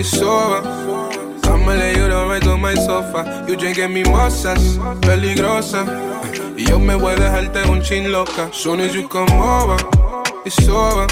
it's 0.00 0.20
over. 0.20 0.60
I'ma 1.44 1.74
lay 1.74 1.94
you 1.94 2.08
down 2.08 2.28
right 2.28 2.46
on 2.48 2.60
my 2.60 2.74
sofa. 2.74 3.44
You 3.48 3.56
drinking 3.56 3.92
mimosas, 3.94 4.78
peligrosa. 5.00 5.84
Y 6.56 6.64
yo 6.64 6.78
me 6.78 6.96
voy 6.96 7.12
a 7.12 7.16
dejarte 7.16 7.62
un 7.70 7.82
chin 7.82 8.10
loca. 8.10 8.48
Soon 8.52 8.80
as 8.80 8.94
you 8.94 9.08
come 9.08 9.30
over, 9.32 9.76
it's 10.44 10.68
over. 10.68 11.06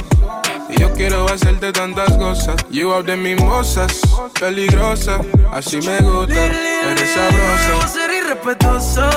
Y 0.69 0.81
yo 0.81 0.93
quiero 0.95 1.27
hacerte 1.27 1.73
tantas 1.73 2.17
cosas. 2.17 2.57
You 2.71 2.93
out 2.93 3.07
de 3.07 3.17
mimosas, 3.17 4.01
peligrosa. 4.41 5.21
Así 5.53 5.77
me 5.77 5.99
gusta, 6.01 6.35
eres 6.35 7.11
sabrosa. 7.15 7.89
Ser 7.89 8.11
irrespetuoso, 8.11 9.09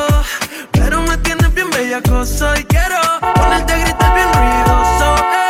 pero 0.71 1.01
me 1.01 1.17
tienes 1.17 1.53
bien 1.53 1.69
bellacoso 1.71 2.53
y 2.55 2.63
quiero 2.65 2.97
ponerte 3.35 3.73
a 3.73 3.77
gritar 3.77 4.13
bien 4.13 4.27
ruidoso. 4.33 5.42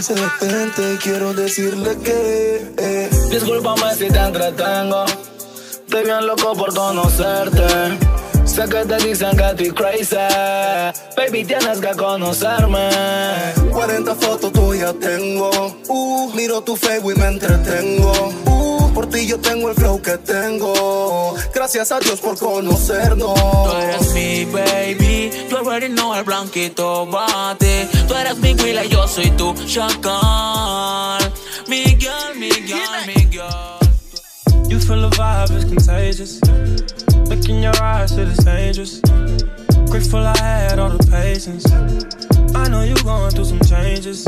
Vente, 0.00 0.98
quiero 1.02 1.34
decirle 1.34 1.94
que 1.98 2.72
eh. 2.78 3.10
Discúlpame 3.30 3.94
si 3.94 4.08
te 4.08 4.18
entretengo. 4.18 5.04
Estoy 5.04 6.04
bien 6.04 6.26
loco 6.26 6.54
por 6.54 6.74
conocerte. 6.74 7.98
Sé 8.46 8.64
que 8.64 8.86
te 8.86 8.96
dicen 9.06 9.36
que 9.36 9.50
estoy 9.50 9.70
crazy. 9.72 10.16
Baby, 11.18 11.44
tienes 11.44 11.80
que 11.80 11.90
conocerme. 11.96 12.88
40 13.70 14.14
fotos 14.14 14.50
tuyas 14.54 14.94
tengo. 15.00 15.50
Uh, 15.88 16.32
miro 16.34 16.62
tu 16.62 16.76
Facebook 16.76 17.12
y 17.16 17.20
me 17.20 17.26
entretengo. 17.26 18.12
Uh, 18.46 18.79
por 18.94 19.06
ti 19.08 19.26
yo 19.26 19.38
tengo 19.38 19.68
el 19.70 19.74
flow 19.74 20.00
que 20.00 20.16
tengo. 20.18 21.34
Gracias 21.54 21.92
a 21.92 22.00
Dios 22.00 22.20
por 22.20 22.38
conocernos. 22.38 23.34
Tú 23.34 23.76
eres 23.76 24.12
mi 24.12 24.44
baby, 24.44 25.30
tú 25.48 25.56
already 25.56 25.88
know 25.88 26.14
el 26.14 26.24
blanquito 26.24 27.06
bate. 27.06 27.88
Tú 28.06 28.14
eres 28.14 28.36
mi 28.38 28.50
y 28.50 28.88
yo 28.88 29.06
soy 29.06 29.30
tu 29.32 29.54
chacal. 29.66 31.20
Mi 31.68 31.84
girl, 31.96 32.34
mi 32.36 32.50
girl, 32.50 33.06
mi 33.06 33.26
girl. 33.30 33.78
You 34.68 34.78
feel 34.78 35.08
the 35.08 35.16
vibe 35.16 35.56
is 35.56 35.64
contagious. 35.64 36.40
Look 37.28 37.48
in 37.48 37.62
your 37.62 37.76
eyes, 37.82 38.12
it 38.12 38.28
is 38.28 38.38
dangerous. 38.44 39.00
Grateful 39.90 40.24
I 40.24 40.36
had 40.36 40.78
all 40.78 40.90
the 40.90 41.04
patience. 41.10 41.66
I 42.54 42.68
know 42.68 42.82
you 42.82 42.94
going 43.02 43.30
through 43.30 43.46
some 43.46 43.60
changes. 43.60 44.24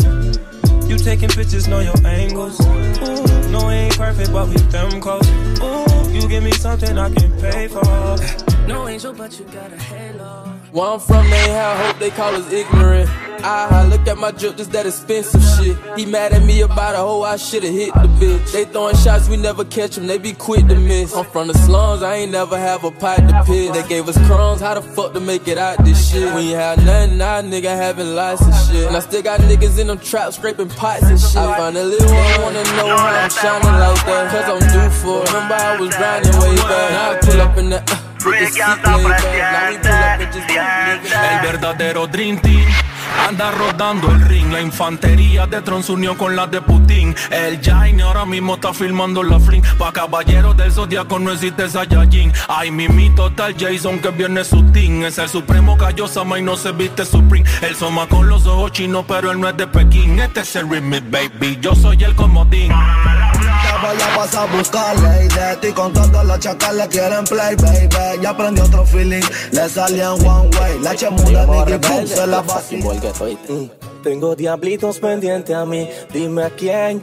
You 0.93 0.99
taking 0.99 1.31
pictures, 1.31 1.69
know 1.69 1.81
your 1.81 1.97
angles. 2.07 2.61
Ooh, 2.61 3.51
no, 3.51 3.67
we 3.67 3.73
ain't 3.73 3.97
perfect, 3.97 4.31
but 4.31 4.47
we 4.47 4.57
them 4.57 5.01
close. 5.01 5.27
Ooh, 5.63 6.13
you 6.13 6.29
give 6.29 6.45
me 6.45 6.51
something 6.53 6.99
I 6.99 7.09
can 7.09 7.33
pay 7.41 7.67
for. 7.67 7.81
No 8.67 8.87
angel, 8.87 9.15
but 9.15 9.39
you 9.39 9.47
got 9.47 9.73
a 9.73 9.79
halo. 9.79 10.53
Where 10.71 10.89
I'm 10.89 11.01
from, 11.01 11.31
they 11.31 11.49
have 11.49 11.79
hope, 11.87 11.99
they 11.99 12.11
call 12.11 12.35
us 12.35 12.53
ignorant. 12.53 13.09
Ah, 13.45 13.87
look 13.91 14.07
at 14.07 14.19
my 14.19 14.31
drip, 14.31 14.57
just 14.57 14.73
that 14.73 14.87
expensive 14.87 15.43
shit. 15.57 15.77
He 15.99 16.07
mad 16.07 16.33
at 16.33 16.43
me 16.45 16.61
about 16.63 16.95
a 16.95 16.99
hoe, 16.99 17.23
I 17.23 17.37
should've 17.37 17.73
hit 17.73 17.93
the 17.95 18.09
bitch. 18.21 18.53
They 18.53 18.65
throwing 18.65 18.97
shots, 18.97 19.29
we 19.29 19.37
never 19.37 19.65
catch 19.65 19.97
them, 19.97 20.07
they 20.07 20.19
be 20.19 20.33
quick 20.33 20.67
to 20.69 20.77
miss. 20.77 21.15
I'm 21.15 21.25
from 21.25 21.49
the 21.49 21.55
slums, 21.55 22.03
I 22.03 22.17
ain't 22.17 22.33
never 22.33 22.59
have 22.59 22.85
a 22.85 22.91
pot 22.91 23.17
to 23.17 23.43
piss. 23.45 23.73
They 23.73 23.89
gave 23.89 24.09
us 24.09 24.17
crumbs, 24.27 24.61
how 24.61 24.75
the 24.75 24.83
fuck 24.83 25.13
to 25.15 25.21
make 25.21 25.49
it 25.49 25.59
out 25.59 25.85
this 25.85 26.11
shit? 26.11 26.33
When 26.35 26.45
you 26.47 26.55
have 26.55 26.85
nothing, 26.85 27.19
now 27.19 27.41
nigga 27.43 27.75
having 27.75 28.15
lots 28.15 28.43
of 28.43 28.55
shit. 28.69 28.87
And 28.87 28.97
I 28.97 29.01
still 29.01 29.23
got 29.23 29.41
niggas 29.41 29.79
in 29.79 29.89
them 29.89 29.99
traps 29.99 30.37
scraping 30.37 30.69
pots 30.69 31.03
and 31.05 31.21
shit. 31.21 31.37
I 31.37 31.57
finally 31.57 31.97
wanna, 31.99 32.43
wanna 32.43 32.65
know 32.77 32.97
how 32.97 33.07
I'm 33.07 33.31
shining 33.31 33.79
like 33.79 34.07
that. 34.07 34.31
Cause 34.31 34.49
I'm 34.49 34.73
due 34.73 34.91
for 35.03 35.23
it. 35.23 35.33
Remember 35.33 35.55
I 35.55 35.81
was 35.81 35.97
grinding 35.97 36.33
way 36.39 36.57
back. 36.57 36.91
Now 36.93 37.11
I 37.11 37.19
pull 37.21 37.41
up 37.41 37.59
in. 37.59 37.73
Uh, 37.73 37.85
the 38.23 38.47
seat 38.47 38.63
laid 38.63 39.03
back. 39.03 39.23
Now 39.43 39.71
we 39.71 39.77
pull 39.79 39.93
up 39.93 40.21
and 40.21 40.33
just 40.33 40.49
El 41.13 41.39
verdadero 41.45 42.11
Dream 42.11 42.39
Team 42.39 42.65
anda 43.29 43.51
rodando 43.51 44.11
el 44.11 44.21
ring. 44.23 44.53
La 44.53 44.61
infantería 44.61 45.47
de 45.47 45.61
Tron 45.63 45.83
unió 45.89 46.17
con 46.17 46.37
la 46.37 46.47
de 46.47 46.61
Putin. 46.61 47.15
El 47.31 47.61
Jaime 47.61 48.03
ahora 48.03 48.25
mismo 48.25 48.55
está 48.55 48.73
filmando 48.73 49.23
la 49.23 49.39
fling. 49.41 49.63
Pa' 49.79 49.93
caballeros 49.93 50.57
del 50.57 50.73
zodiaco 50.73 51.19
no 51.19 51.33
existe 51.33 51.69
Saiyajin. 51.69 52.33
Ay, 52.49 52.71
mimito 52.71 53.31
tal 53.33 53.55
Jason 53.59 53.99
que 53.99 54.11
viene 54.11 54.45
su 54.45 54.63
team. 54.73 55.05
Es 55.05 55.19
el 55.19 55.29
supremo 55.29 55.77
Kaiosama 55.77 56.39
y 56.39 56.43
no 56.43 56.57
se 56.57 56.73
viste 56.73 57.05
Supreme. 57.05 57.49
El 57.63 57.75
soma 57.77 58.07
con 58.07 58.29
los 58.29 58.47
ojos 58.47 58.73
chinos, 58.73 59.05
pero 59.09 59.31
él 59.33 59.41
no 59.41 59.49
es 59.49 59.57
de 59.57 59.67
Pekín. 59.67 60.19
Este 60.19 60.41
es 60.41 60.57
el 60.57 60.69
remix, 60.69 61.03
baby. 61.11 61.59
Yo 61.61 61.75
soy 61.75 62.03
el 62.05 62.15
comodín. 62.15 62.73
Ya 63.83 63.89
vaya 63.89 64.17
vas 64.17 64.35
a 64.37 64.45
buscarle 64.47 65.25
y 65.25 65.29
de 65.29 65.57
ti 65.57 65.73
con 65.73 65.93
todos 65.93 66.25
los 66.25 66.39
chacales 66.39 66.87
quieren 66.87 67.25
play, 67.25 67.57
baby. 67.57 68.23
Ya 68.23 68.31
aprendí 68.31 68.61
otro 68.61 68.87
feeling, 68.87 69.25
le 69.51 69.69
salían 69.69 70.13
one 70.25 70.49
way. 70.57 70.79
La 70.79 70.95
chemuda 70.95 71.47
nigga, 71.47 71.79
boom, 71.89 72.07
se 72.07 72.25
la 72.25 72.43
vaciló. 72.43 72.93
Tengo 74.03 74.35
diablitos 74.35 74.99
pendientes 74.99 75.55
a 75.55 75.65
mí, 75.65 75.89
dime 76.13 76.45
a 76.45 76.51
quién. 76.51 77.01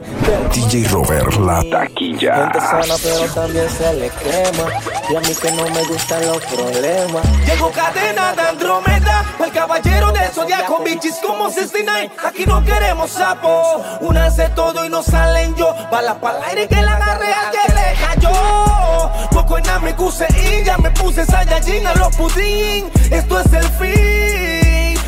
DJ 0.52 0.86
Robert, 0.88 1.32
la 1.38 1.62
taquilla. 1.70 2.34
Gente 2.34 2.60
sana, 2.60 2.94
pero 3.02 3.32
también 3.32 3.68
se 3.70 3.94
le 3.94 4.10
quema. 4.10 4.68
Y 5.08 5.16
a 5.16 5.20
mí 5.20 5.34
que 5.34 5.50
no 5.52 5.62
me 5.70 5.82
gustan 5.84 6.26
los 6.26 6.44
problemas. 6.44 7.24
Llegó 7.46 7.70
cadena 7.70 8.34
de 8.34 8.42
Andrómeda, 8.42 9.24
el 9.42 9.50
caballero 9.50 10.12
del 10.12 10.30
zodiaco, 10.30 10.82
bitches 10.84 11.18
como 11.26 11.50
69. 11.50 12.10
Aquí 12.22 12.44
no 12.44 12.62
queremos 12.64 13.10
sapo, 13.10 13.82
una 14.00 14.26
hace 14.26 14.50
todo 14.50 14.84
y 14.84 14.90
no 14.90 15.02
salen 15.02 15.54
yo. 15.56 15.74
Bala 15.90 16.20
para 16.20 16.44
aire 16.48 16.68
que 16.68 16.82
la 16.82 16.96
agarre 16.96 17.32
al 17.32 17.50
que 17.50 17.72
le 17.72 18.06
cayó. 18.06 19.10
Poco 19.30 19.56
en 19.56 19.64
me 19.82 19.94
cuse 19.94 20.26
y 20.36 20.64
ya 20.64 20.76
me 20.76 20.90
puse 20.90 21.24
Saiyajin 21.24 21.86
a 21.86 21.94
los 21.94 22.14
pudín. 22.16 22.90
Esto 23.10 23.40
es 23.40 23.52
el 23.54 23.64
fin. 23.64 24.49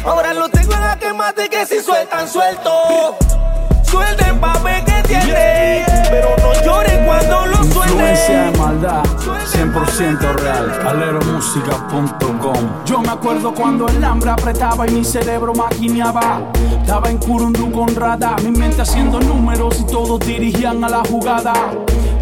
Ahora 0.04 0.34
lo 0.34 0.48
tengo 0.48 0.74
en 0.74 0.80
la 0.80 0.98
que 0.98 1.12
mate 1.12 1.48
que 1.48 1.64
si 1.64 1.80
sueltan 1.80 2.28
suelto. 2.28 3.16
Suelten 3.84 4.40
pa' 4.40 4.58
ver 4.58 4.84
que 4.84 5.02
tiene, 5.06 5.84
pero 6.10 6.30
no 6.38 6.52
lloren 6.64 7.04
cuando 7.04 7.46
lo 7.46 7.64
Influencia 7.64 8.06
de 8.06 8.16
suelten. 8.16 8.60
maldad, 8.60 9.02
100% 9.04 10.34
real, 10.36 10.78
caleromusica.com 10.82 12.84
Yo 12.86 13.00
me 13.00 13.10
acuerdo 13.10 13.52
cuando 13.52 13.86
el 13.88 14.02
hambre 14.02 14.30
apretaba 14.30 14.88
y 14.88 14.92
mi 14.92 15.04
cerebro 15.04 15.52
maquineaba. 15.54 16.40
Estaba 16.80 17.10
en 17.10 17.18
Curundú 17.18 17.70
con 17.70 17.94
Rada, 17.94 18.34
mi 18.42 18.50
mente 18.50 18.80
haciendo 18.82 19.20
números 19.20 19.78
y 19.80 19.84
todos 19.84 20.18
dirigían 20.20 20.82
a 20.84 20.88
la 20.88 21.02
jugada 21.04 21.52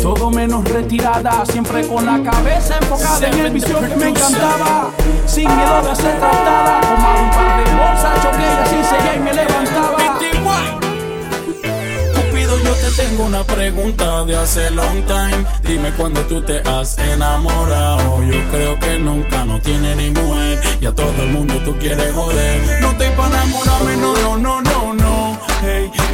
todo 0.03 0.31
menos 0.31 0.65
retirada, 0.65 1.45
siempre 1.47 1.87
con 1.87 2.05
la 2.07 2.23
cabeza 2.23 2.79
enfocada 2.81 3.29
en 3.29 3.39
el 3.39 3.53
visión 3.53 3.87
que 3.87 3.97
me 3.97 4.09
encantaba. 4.09 4.91
Sin 5.27 5.45
miedo 5.45 5.83
de 5.83 5.97
ser 5.97 6.19
tratada, 6.19 6.81
tomaba 6.81 7.23
un 7.23 7.31
par 7.31 7.65
de 7.65 7.71
bolsas, 7.75 8.23
choqué 8.23 8.43
y 8.43 8.59
así 8.63 8.77
seguía 8.89 9.17
y 9.17 9.21
me 9.21 9.35
levantaba. 9.35 9.99
Cupido, 12.15 12.59
yo 12.59 12.73
te 12.75 13.03
tengo 13.03 13.25
una 13.25 13.45
pregunta 13.45 14.25
de 14.25 14.37
hace 14.37 14.71
long 14.71 15.05
time. 15.07 15.45
Dime 15.63 15.91
cuándo 15.93 16.21
tú 16.23 16.43
te 16.43 16.61
has 16.61 16.99
enamorado. 16.99 18.23
Yo 18.23 18.51
creo 18.51 18.79
que 18.79 18.99
nunca 18.99 19.45
no 19.45 19.61
tiene 19.61 19.95
ni 19.97 20.11
mujer. 20.11 20.61
Y 20.81 20.87
a 20.87 20.95
todo 20.95 21.13
el 21.23 21.29
mundo 21.29 21.55
tú 21.65 21.77
quieres 21.79 22.13
joder. 22.15 22.81
No 22.81 22.97
te 22.97 23.11
para 23.11 23.29
enamorarme, 23.29 23.97
no, 23.97 24.37
no, 24.39 24.61
no. 24.63 24.80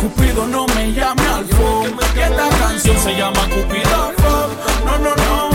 Cupido, 0.00 0.46
no 0.46 0.66
me 0.68 0.92
llame 0.92 1.26
al 1.26 1.44
phone. 1.46 1.96
Que 2.14 2.22
esta 2.22 2.48
canción 2.58 2.96
se 2.98 3.16
llama 3.16 3.40
Cupido. 3.48 4.12
No, 4.84 4.98
no, 4.98 5.14
no, 5.16 5.50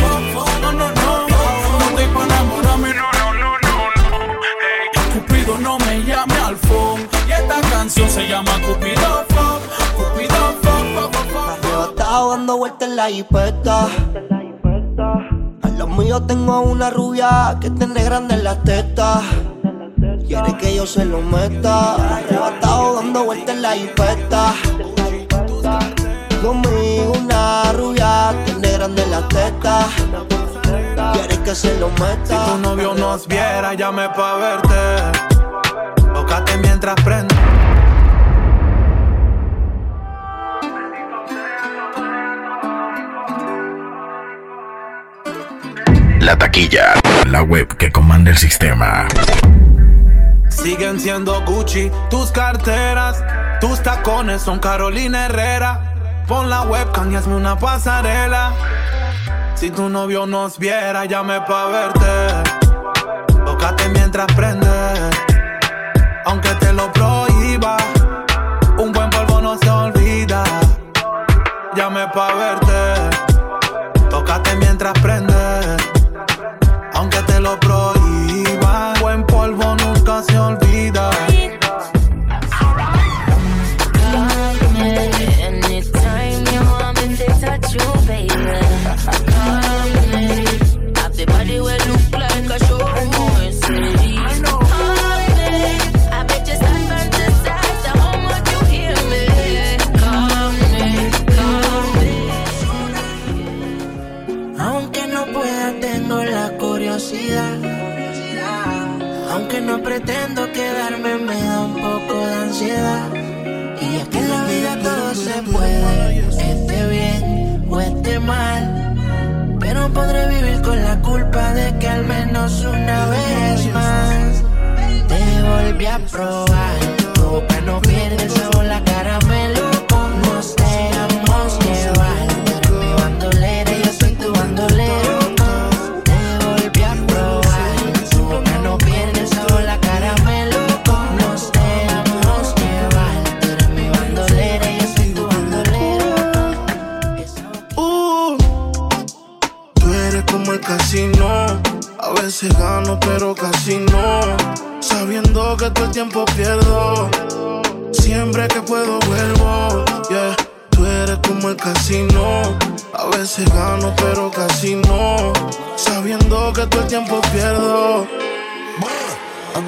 no, 0.62 0.72
no, 0.72 0.92
no. 0.92 1.28
No 1.80 1.96
te 1.96 2.06
para 2.08 2.26
enamorarme, 2.26 2.94
no, 2.94 3.06
no, 3.14 3.34
no, 3.34 3.58
no, 3.60 3.78
no. 3.96 5.14
Cupido, 5.14 5.58
no 5.58 5.78
me 5.80 6.04
llame 6.04 6.36
al 6.36 6.58
phone. 6.58 7.08
Y 7.28 7.32
esta 7.32 7.62
canción 7.70 8.10
se 8.10 8.28
llama 8.28 8.52
Cupido. 8.66 9.26
Cupido, 9.96 10.42
Arrebatado 11.52 12.32
dando 12.32 12.58
vueltas 12.58 12.90
en 12.90 12.96
la 12.96 13.10
jipeta. 13.10 13.88
A 15.62 15.68
los 15.78 15.90
míos 15.90 16.26
tengo 16.28 16.62
una 16.62 16.90
rubia 16.90 17.58
que 17.60 17.70
tiene 17.70 18.04
grande 18.04 18.36
en 18.36 18.44
las 18.44 18.64
tetas. 18.64 19.24
Quiere 20.32 20.58
que 20.58 20.74
yo 20.74 20.88
se 20.88 21.04
lo 21.04 21.22
meta. 21.22 21.96
Arrebatado 22.16 22.96
dando 22.96 23.26
vueltas 23.26 23.54
en 23.54 23.62
la 23.62 23.72
jipeta. 23.74 24.54
Conmigo 26.42 27.12
una 27.22 27.74
rubia 27.74 28.34
tiene 28.46 28.72
grande 28.72 29.04
en 29.04 29.12
las 29.12 29.28
tetas. 29.28 29.88
Quiere 31.12 31.38
que 31.44 31.54
se 31.54 31.78
lo 31.82 31.90
meta. 31.90 32.46
Si 32.46 32.52
tu 32.52 32.58
novio 32.60 32.94
nos 32.94 33.28
viera, 33.28 33.74
llame 33.74 34.08
pa' 34.08 34.36
verte. 34.38 35.20
Tócate 36.14 36.58
mientras 36.60 36.96
prende. 37.04 37.36
La 46.22 46.38
taquilla, 46.38 46.94
la 47.26 47.44
web 47.44 47.68
que 47.76 47.92
comanda 47.92 48.32
el 48.32 48.38
sistema. 48.38 49.08
Siguen 50.62 51.00
siendo 51.00 51.44
Gucci 51.44 51.92
tus 52.12 52.32
carteras. 52.32 53.24
Tus 53.60 53.82
tacones 53.82 54.44
son 54.44 54.60
Carolina 54.60 55.26
Herrera. 55.26 56.24
Pon 56.28 56.52
la 56.52 56.62
webcam 56.62 57.12
y 57.12 57.16
hazme 57.16 57.36
una 57.36 57.58
pasarela. 57.58 58.54
Si 59.56 59.72
tu 59.72 59.90
novio 59.90 60.28
nos 60.28 60.60
viera, 60.60 61.06
llame 61.06 61.42
pa' 61.42 61.66
verte. 61.66 62.52
Tócate 63.44 63.90
mientras 63.90 64.28
prende. 64.34 64.68
Aunque 66.26 66.50
te 66.60 66.72
lo 66.74 66.94
prohíba, 66.94 67.78
un 68.78 68.92
buen 68.92 69.10
polvo 69.10 69.42
no 69.42 69.58
se 69.58 69.70
olvida. 69.70 70.44
Llame 71.76 72.08
pa' 72.14 72.34
verte. 72.36 73.18
Tócate 74.10 74.56
mientras 74.58 74.94
prende. 75.02 75.21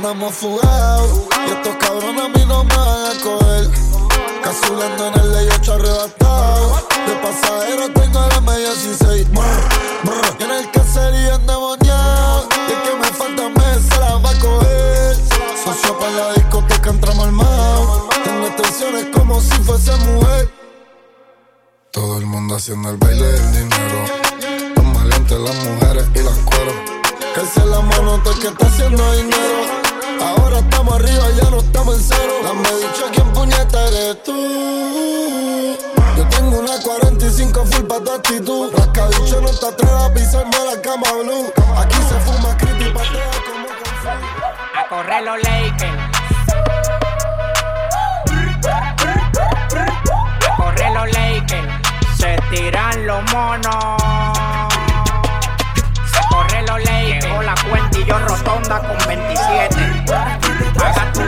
Andamos 0.04 0.36
fugados 0.36 1.28
y 1.48 1.52
estos 1.52 1.76
cabrones 1.76 2.24
a 2.24 2.28
mí 2.28 2.46
no 2.46 2.64
me 2.64 2.76
van 2.76 3.06
a 3.06 3.24
coger. 3.24 3.70
Casulando 4.44 5.08
en 5.08 5.20
el 5.20 5.32
ley 5.32 5.48
8 5.56 5.74
arrebatado. 5.74 6.88
De 7.08 7.16
pasajero 7.22 7.90
tengo 7.94 8.20
la 8.20 8.42
media 8.42 8.70
16. 8.74 9.30
Brr, 9.32 9.44
brr. 10.04 10.36
Y 10.40 10.44
en 10.44 10.52
el 10.52 10.72
caserío 10.72 11.36
endemoniado. 11.36 12.50
Y 12.68 12.72
el 12.72 12.82
que 12.82 12.96
me 13.00 13.08
falta 13.18 13.50
mes 13.50 13.84
se 13.90 14.00
la 14.00 14.18
va 14.18 14.30
a 14.30 14.40
coger. 14.40 15.16
Socio 15.64 15.98
para 16.00 16.12
la 16.12 16.34
discoteca 16.34 16.90
entramos 16.90 17.26
armados. 17.26 18.10
Tengo 18.24 18.48
extensiones 18.48 19.06
como 19.16 19.40
si 19.40 19.56
fuese 19.64 19.96
mujer. 19.98 20.54
Todo 21.92 22.18
el 22.18 22.26
mundo 22.26 22.56
haciendo 22.56 22.90
el 22.90 22.98
baile 22.98 23.26
del 23.26 23.52
dinero. 23.54 24.06
Los 24.76 24.86
maleantes, 24.86 25.40
las 25.40 25.56
mujeres 25.64 26.06
y 26.16 26.20
las 26.20 26.38
cueros. 26.40 26.93
Que 27.34 27.40
alce 27.40 27.66
la 27.66 27.82
mano 27.82 28.22
el 28.24 28.40
que 28.40 28.48
está 28.48 28.68
haciendo 28.68 29.12
dinero. 29.14 29.66
Ahora 30.22 30.60
estamos 30.60 30.94
arriba, 30.94 31.24
ya 31.42 31.50
no 31.50 31.58
estamos 31.58 31.96
en 31.96 32.04
cero. 32.04 32.34
Dame 32.44 32.70
dicho 32.78 33.06
quién 33.12 33.34
puñeta 33.34 33.88
eres 33.88 34.24
tú. 34.24 35.78
Yo 36.16 36.28
tengo 36.30 36.60
una 36.60 36.80
45 36.80 37.66
full 37.66 37.86
pa' 37.86 38.00
tu 38.02 38.12
actitud. 38.12 38.72
Rascabicho 38.78 39.42
no 39.42 39.50
te 39.50 39.66
atrevas 39.66 40.04
a 40.04 40.14
pisarme 40.14 40.58
la 40.64 40.80
cama 40.80 41.12
blue. 41.24 41.52
Aquí 41.76 41.98
se 42.08 42.20
fuma 42.20 42.56
criti 42.56 42.84
y 42.84 42.92
patea 42.92 43.32
como 43.48 43.68
A 44.80 44.88
correr 44.90 45.24
los 45.24 45.38
Lakers. 45.42 45.94
A 50.52 50.56
correr 50.56 50.92
los 50.94 51.12
Lakers. 51.12 51.68
Se 52.16 52.38
tiran 52.52 53.08
los 53.08 53.24
monos. 53.32 54.73
Llegó 57.34 57.42
la 57.42 57.56
cuenta 57.68 58.00
y 58.00 58.06
yo 58.06 58.20
rotonda 58.20 58.80
con 58.80 58.96
27. 59.08 60.04
Paga 60.78 61.12
tú. 61.14 61.22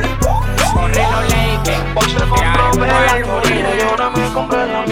Corre 0.71 1.03
los 1.11 1.23
Lakers. 1.31 1.83
Que 2.35 2.45
algo 2.45 3.41
Hay 3.43 3.63
guerra 3.63 4.11
en 4.63 4.73
la 4.73 4.85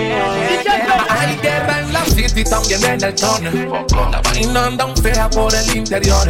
city, 2.14 2.44
también 2.44 2.84
en 2.84 3.04
el 3.04 3.16
túnel. 3.16 3.70
La 4.12 4.22
vaina 4.22 4.68
anda 4.68 4.86
un 4.86 4.96
fea 4.98 5.30
por 5.30 5.54
el 5.54 5.76
interior. 5.76 6.28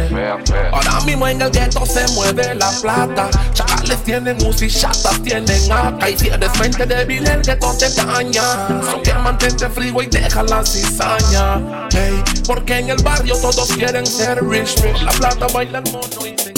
Ahora 0.72 1.00
mismo 1.00 1.28
en 1.28 1.42
el 1.42 1.50
gueto 1.50 1.84
se 1.86 2.06
mueve 2.12 2.54
la 2.54 2.70
plata. 2.80 3.30
Chavales 3.52 4.02
tienen 4.04 4.36
Uzi, 4.46 4.68
chatas 4.68 5.22
tienen 5.22 5.70
AK. 5.70 6.08
Y 6.08 6.18
si 6.18 6.28
eres 6.28 6.58
mente 6.58 6.86
débil, 6.86 7.26
el 7.26 7.42
gueto 7.42 7.74
te 7.78 7.90
daña. 7.90 8.68
So 8.90 9.02
que 9.02 9.14
mantente 9.14 9.68
frío 9.68 10.02
y 10.02 10.06
deja 10.06 10.42
la 10.42 10.64
cizaña. 10.64 11.88
Hey, 11.92 12.22
porque 12.46 12.78
en 12.78 12.90
el 12.90 13.02
barrio 13.02 13.36
todos 13.36 13.68
quieren 13.72 14.06
ser 14.06 14.42
rich. 14.44 14.80
Por 14.80 15.02
la 15.02 15.12
plata 15.12 15.46
baila 15.52 15.78
el 15.78 15.92
mono 15.92 16.26
y 16.26 16.36
se 16.38 16.54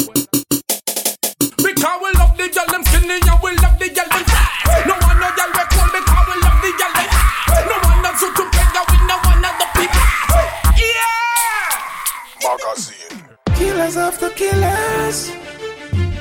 Because 1.58 2.00
we 2.02 2.10
love 2.18 2.36
the 2.36 2.48
girl 2.48 2.66
them 2.70 2.84
skinny 2.84 3.14
and 3.14 3.42
we 3.42 3.50
love 3.56 3.65
Yeah. 13.86 13.92
Killers 13.92 13.96
after 13.98 14.30
killers. 14.30 15.30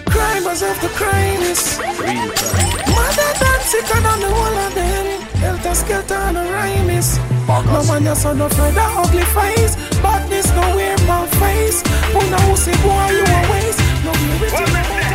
Crimers 0.06 0.62
after 0.62 0.88
crimes. 0.90 1.80
Mother 1.80 3.32
than 3.42 3.60
sicker 3.62 4.02
than 4.02 4.20
the 4.20 4.30
whole 4.30 4.58
of 4.66 4.76
them. 4.76 5.22
Helter 5.42 5.74
skelter 5.74 6.14
and 6.14 6.38
a 6.38 6.44
rhyme 6.44 6.90
is. 6.92 7.18
No 7.48 7.84
man 7.88 8.04
your 8.04 8.16
son 8.16 8.38
no 8.38 8.46
afraid 8.46 8.78
of 8.78 8.98
ugly 8.98 9.24
face. 9.24 9.76
Badness 10.04 10.48
nowhere 10.54 10.96
but 11.08 11.26
face. 11.42 11.82
Who 12.14 12.22
know 12.30 12.38
who 12.38 12.56
say 12.56 12.76
boy 12.84 13.10
you 13.10 13.24
a 13.24 13.52
waste. 13.52 13.80
No 14.06 14.14
be 14.14 14.30
with 14.42 15.10
you. 15.10 15.15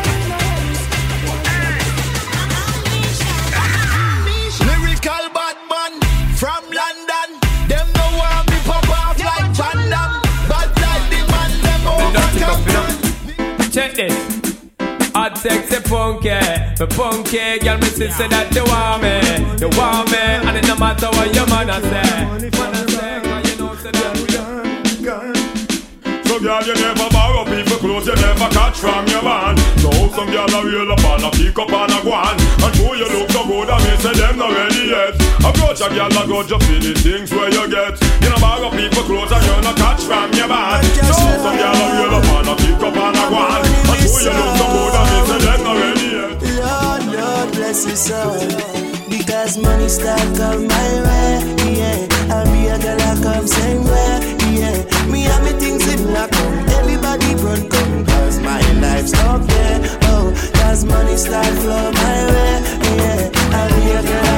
Check 13.73 13.95
this. 13.95 14.13
Hot 15.15 15.39
sexy 15.39 15.81
punky, 15.83 16.29
the 16.77 16.87
punky 16.97 17.59
girl 17.61 17.79
me 17.79 17.87
say 17.87 18.27
that 18.29 18.53
you 18.55 18.65
want 18.65 19.03
me, 19.03 19.21
you 19.61 19.69
want 19.79 20.11
me, 20.11 20.19
and 20.19 20.57
it 20.57 20.67
no 20.67 20.77
matter 20.77 21.07
what 21.07 21.35
your 21.35 21.47
man 21.47 21.71
a 21.71 21.81
say. 21.81 22.25
Man 22.25 22.75
a 22.75 22.89
say, 22.91 23.21
'cause 23.23 23.51
you 23.51 23.57
know 23.59 23.75
say 23.77 23.91
that 23.93 24.17
we 24.17 24.27
So 26.31 26.38
girl, 26.38 26.62
you 26.62 26.75
never 26.79 27.11
borrow 27.11 27.43
people 27.43 27.75
clothes, 27.83 28.07
you 28.07 28.14
never 28.14 28.47
catch 28.55 28.79
from 28.79 29.03
your 29.11 29.19
man. 29.19 29.59
So 29.83 29.90
some 30.14 30.31
girl 30.31 30.47
a 30.47 30.62
reel 30.62 30.87
up 30.87 31.03
and 31.03 31.27
a 31.27 31.31
pick 31.35 31.59
up 31.59 31.75
and 31.75 31.90
a 31.90 31.99
go 32.07 32.14
on. 32.14 32.38
And 32.38 32.75
who 32.79 32.95
you 32.95 33.11
look 33.11 33.35
so 33.35 33.43
good, 33.51 33.66
I 33.66 33.83
may 33.83 33.99
say 33.99 34.14
them 34.14 34.38
not 34.38 34.55
ready 34.55 34.95
yet. 34.95 35.19
Approach 35.43 35.83
a 35.83 35.90
girl 35.90 36.07
a 36.07 36.23
go 36.31 36.47
just 36.47 36.62
see 36.71 36.79
the 36.79 36.95
things 36.95 37.35
where 37.35 37.51
you 37.51 37.66
get. 37.66 37.99
You 38.23 38.31
know 38.31 38.38
borrow 38.38 38.71
people 38.71 39.03
clothes 39.11 39.35
and 39.35 39.43
you 39.43 39.59
not 39.59 39.75
catch 39.75 40.07
from 40.07 40.31
your 40.38 40.47
man. 40.47 40.87
So 41.03 41.19
some 41.19 41.59
girl 41.59 41.75
a 41.75 41.87
reel 41.99 42.14
up 42.14 42.31
and 42.31 42.47
a 42.47 42.55
pick 42.62 42.79
up 42.79 42.95
and 42.95 43.19
a 43.19 43.25
go 43.27 43.35
on. 43.35 43.66
And 43.90 43.99
who 43.99 44.14
you 44.23 44.31
look 44.31 44.55
so 44.55 44.66
good, 44.71 44.95
I 44.95 45.03
may 45.11 45.23
say 45.27 45.40
them 45.43 45.61
not 45.66 45.77
ready 45.83 46.09
yet. 46.14 46.31
Lord, 46.62 47.03
Lord, 47.11 47.49
bless 47.59 47.83
his 47.83 47.99
soul. 47.99 48.38
Because 49.11 49.59
money 49.59 49.88
start 49.90 50.23
come 50.38 50.71
my 50.71 50.90
way, 51.03 51.75
yeah. 51.75 52.07
I'll 52.31 52.47
be 52.55 52.71
a 52.71 52.79
girl 52.79 53.03
I 53.03 53.19
come 53.19 53.47
same 53.51 53.83
way, 53.83 54.38
yeah. 54.61 55.07
Me 55.12 55.27
and 55.27 55.44
me 55.44 55.53
things 55.59 55.87
in 55.92 56.12
lock 56.12 56.33
up. 56.33 56.53
Everybody 56.79 57.35
run 57.44 57.68
come, 57.68 58.05
cause 58.05 58.38
my 58.40 58.61
life's 58.81 59.14
up 59.14 59.42
there. 59.46 59.79
Oh, 60.12 60.33
cause 60.55 60.85
money 60.85 61.16
start 61.16 61.53
flow 61.62 61.90
my 62.03 62.18
way, 62.33 62.55
yeah. 62.96 63.31
I'll 63.57 63.68
be 63.77 63.90
a 63.99 64.03
girl 64.03 64.30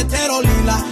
cachetero 0.00 0.40
lila. 0.40 0.84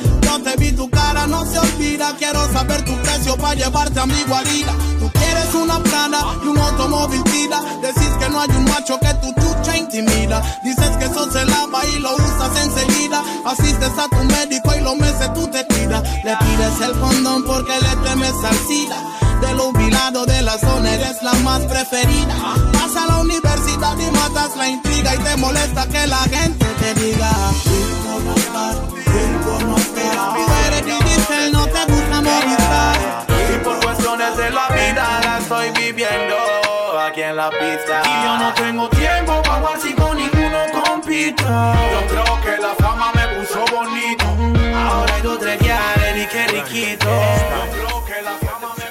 Te 0.45 0.57
vi 0.57 0.71
tu 0.71 0.89
cara, 0.89 1.27
no 1.27 1.45
se 1.45 1.59
olvida. 1.59 2.15
Quiero 2.17 2.41
saber 2.53 2.85
tu 2.85 2.95
precio 3.03 3.37
para 3.37 3.55
llevarte 3.55 3.99
a 3.99 4.07
mi 4.07 4.23
guarida. 4.23 4.73
Tú 5.01 5.11
quieres 5.11 5.53
una 5.53 5.83
prana 5.83 6.21
y 6.45 6.47
un 6.47 6.59
automóvil 6.59 7.25
tira. 7.25 7.61
Decís 7.83 8.09
que 8.21 8.29
no 8.31 8.41
hay 8.41 8.49
un 8.51 8.65
macho 8.65 8.99
que 9.01 9.13
tu 9.15 9.33
chucha 9.35 9.77
intimida. 9.77 10.41
Dices 10.63 10.97
que 10.97 11.07
eso 11.07 11.31
se 11.33 11.45
lava 11.45 11.85
y 11.87 11.99
lo 11.99 12.15
usas 12.15 12.57
enseguida. 12.63 13.23
Asistes 13.45 13.93
a 13.99 14.09
tu 14.09 14.25
médico 14.25 14.73
y 14.79 14.81
los 14.81 14.97
meses 14.97 15.35
tú 15.35 15.49
te 15.49 15.65
tiras. 15.65 16.03
Le 16.25 16.37
pides 16.37 16.81
el 16.89 16.93
condón 17.01 17.45
porque 17.45 17.73
le 17.81 18.09
temes 18.09 18.35
al 18.45 18.57
SIDA. 18.69 19.03
De 19.41 19.55
los 19.55 19.67
jubilados 19.67 20.27
de 20.29 20.43
la 20.43 20.57
zona 20.57 20.95
eres 20.95 21.21
la 21.23 21.35
más 21.35 21.61
preferida. 21.63 22.35
Vas 22.75 22.97
a 22.97 23.07
la 23.07 23.19
universidad 23.19 23.99
y 23.99 24.11
matas 24.13 24.57
la 24.57 24.69
intriga 24.69 25.15
y 25.17 25.19
te 25.19 25.37
molesta 25.37 25.87
que 25.89 26.07
la 26.07 26.23
gente 26.23 26.65
te 26.81 26.95
diga. 26.95 27.31
Viviendo 35.93 36.37
aquí 36.99 37.23
en 37.23 37.37
la 37.37 37.51
pista. 37.51 38.03
Y 38.05 38.25
yo 38.25 38.39
no 38.39 38.55
tengo 38.55 38.89
tiempo 38.91 39.43
para 39.43 39.61
jugar 39.61 39.81
si 39.81 39.95
con 39.95 40.17
ninguno 40.17 40.59
compita. 40.85 41.75
Yo 41.93 42.07
creo 42.09 42.41
que 42.43 42.63
la 42.63 42.75
fama 42.75 43.13
me 43.15 43.27
puso 43.37 43.65
bonito. 43.75 44.25
Ahora 44.77 45.15
hay 45.15 45.23
dos 45.23 45.39
tres 45.39 45.59
y 45.63 46.27
que 46.27 46.47
riquito. 46.49 47.07
Yo 47.07 47.73
creo 47.73 48.05
que 48.05 48.23
la 48.23 48.33
fama 48.33 48.75
me 48.77 48.89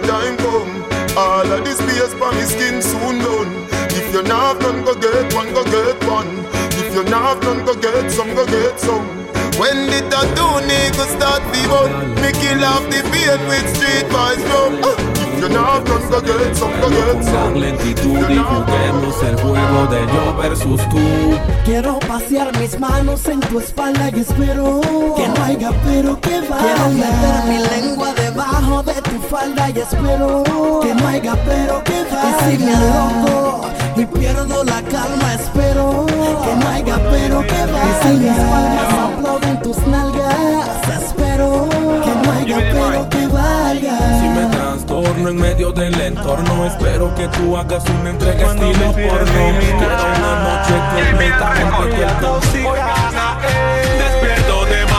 time 0.00 0.36
come. 0.36 0.84
All 1.16 1.50
of 1.50 1.64
this 1.64 1.78
space 1.78 2.14
for 2.14 2.30
me 2.32 2.42
skin 2.42 2.82
soon 2.82 3.18
done. 3.18 3.66
If 3.90 4.12
you 4.14 4.22
not 4.22 4.60
none, 4.60 4.84
go 4.84 4.94
get 4.94 5.34
one, 5.34 5.52
go 5.52 5.64
get 5.64 6.04
one. 6.04 6.44
If 6.80 6.94
you 6.94 7.04
not 7.04 7.42
none, 7.42 7.64
go 7.64 7.74
get 7.74 8.10
some, 8.10 8.34
go 8.34 8.46
get 8.46 8.78
some. 8.78 9.27
When 9.58 9.90
the 9.90 10.00
tattoo 10.08 10.62
nigga 10.70 11.04
start 11.18 11.42
be 11.50 11.66
bun, 11.66 12.14
me 12.22 12.30
kill 12.30 12.62
off 12.64 12.84
the 12.90 13.02
beard 13.10 13.40
with 13.48 13.66
street 13.74 14.06
boys 14.08 14.38
drum. 14.46 14.78
If 15.18 15.42
you 15.42 15.48
not 15.48 15.66
have 15.66 15.88
none, 15.88 16.10
go 16.10 16.20
get 16.20 16.56
some, 16.56 16.70
go 16.80 16.88
get 16.88 17.24
some. 17.24 17.52
Con 17.54 17.60
lentitud 17.60 18.30
y 18.30 18.38
juguemos 18.38 19.22
el 19.24 19.36
juego 19.42 19.86
de 19.90 20.06
yo 20.06 20.36
versus 20.40 20.80
tú. 20.90 21.38
Quiero 21.64 21.98
pasear 21.98 22.56
mis 22.60 22.78
manos 22.78 23.26
en 23.26 23.40
tu 23.40 23.58
espalda 23.58 24.10
y 24.14 24.20
espero 24.20 24.80
que 25.16 25.26
no 25.26 25.44
haya 25.44 25.70
pero 25.84 26.20
que 26.20 26.40
vaya. 26.40 26.62
Quiero 26.62 26.88
meter 26.90 27.44
mi 27.48 27.58
lengua 27.58 28.14
debajo 28.14 28.82
de 28.84 28.94
tu 29.02 29.20
falda 29.22 29.70
y 29.70 29.80
espero 29.80 30.44
que 30.82 30.94
no 30.94 31.08
haya 31.08 31.34
pero 31.44 31.82
que 31.82 32.04
vaya. 32.04 32.52
Y 32.52 32.56
si 32.56 32.64
me 32.64 32.74
aloco 32.76 33.68
y 34.00 34.06
pierdo 34.06 34.64
la 34.64 34.80
calma, 34.82 35.34
espero 35.34 36.06
que 36.06 36.54
no 36.56 36.68
haya 36.68 36.96
pero 37.10 37.40
que 37.40 37.72
vaya. 37.72 38.02
Si 38.02 38.08
mis 38.08 38.32
palmas 38.32 38.94
aplauden 38.94 39.62
tus 39.62 39.78
nalgas, 39.86 40.88
espero 41.02 41.68
que 41.68 42.26
no 42.26 42.32
haya 42.32 42.58
pero 42.72 43.08
que 43.08 43.26
vaya. 43.26 44.20
Si 44.20 44.28
me 44.28 44.46
trastorno 44.56 45.28
en 45.28 45.36
medio 45.36 45.72
del 45.72 46.00
entorno, 46.00 46.66
espero 46.66 47.14
que 47.14 47.26
tú 47.28 47.56
hagas 47.56 47.84
una 48.00 48.10
entrega 48.10 48.52
estilo 48.52 48.92
porno. 48.92 49.58
Quiero 49.58 50.04
una 50.16 50.34
noche 50.44 50.74
completamente 51.10 51.68
Despierto 51.88 52.40
de 52.52 53.07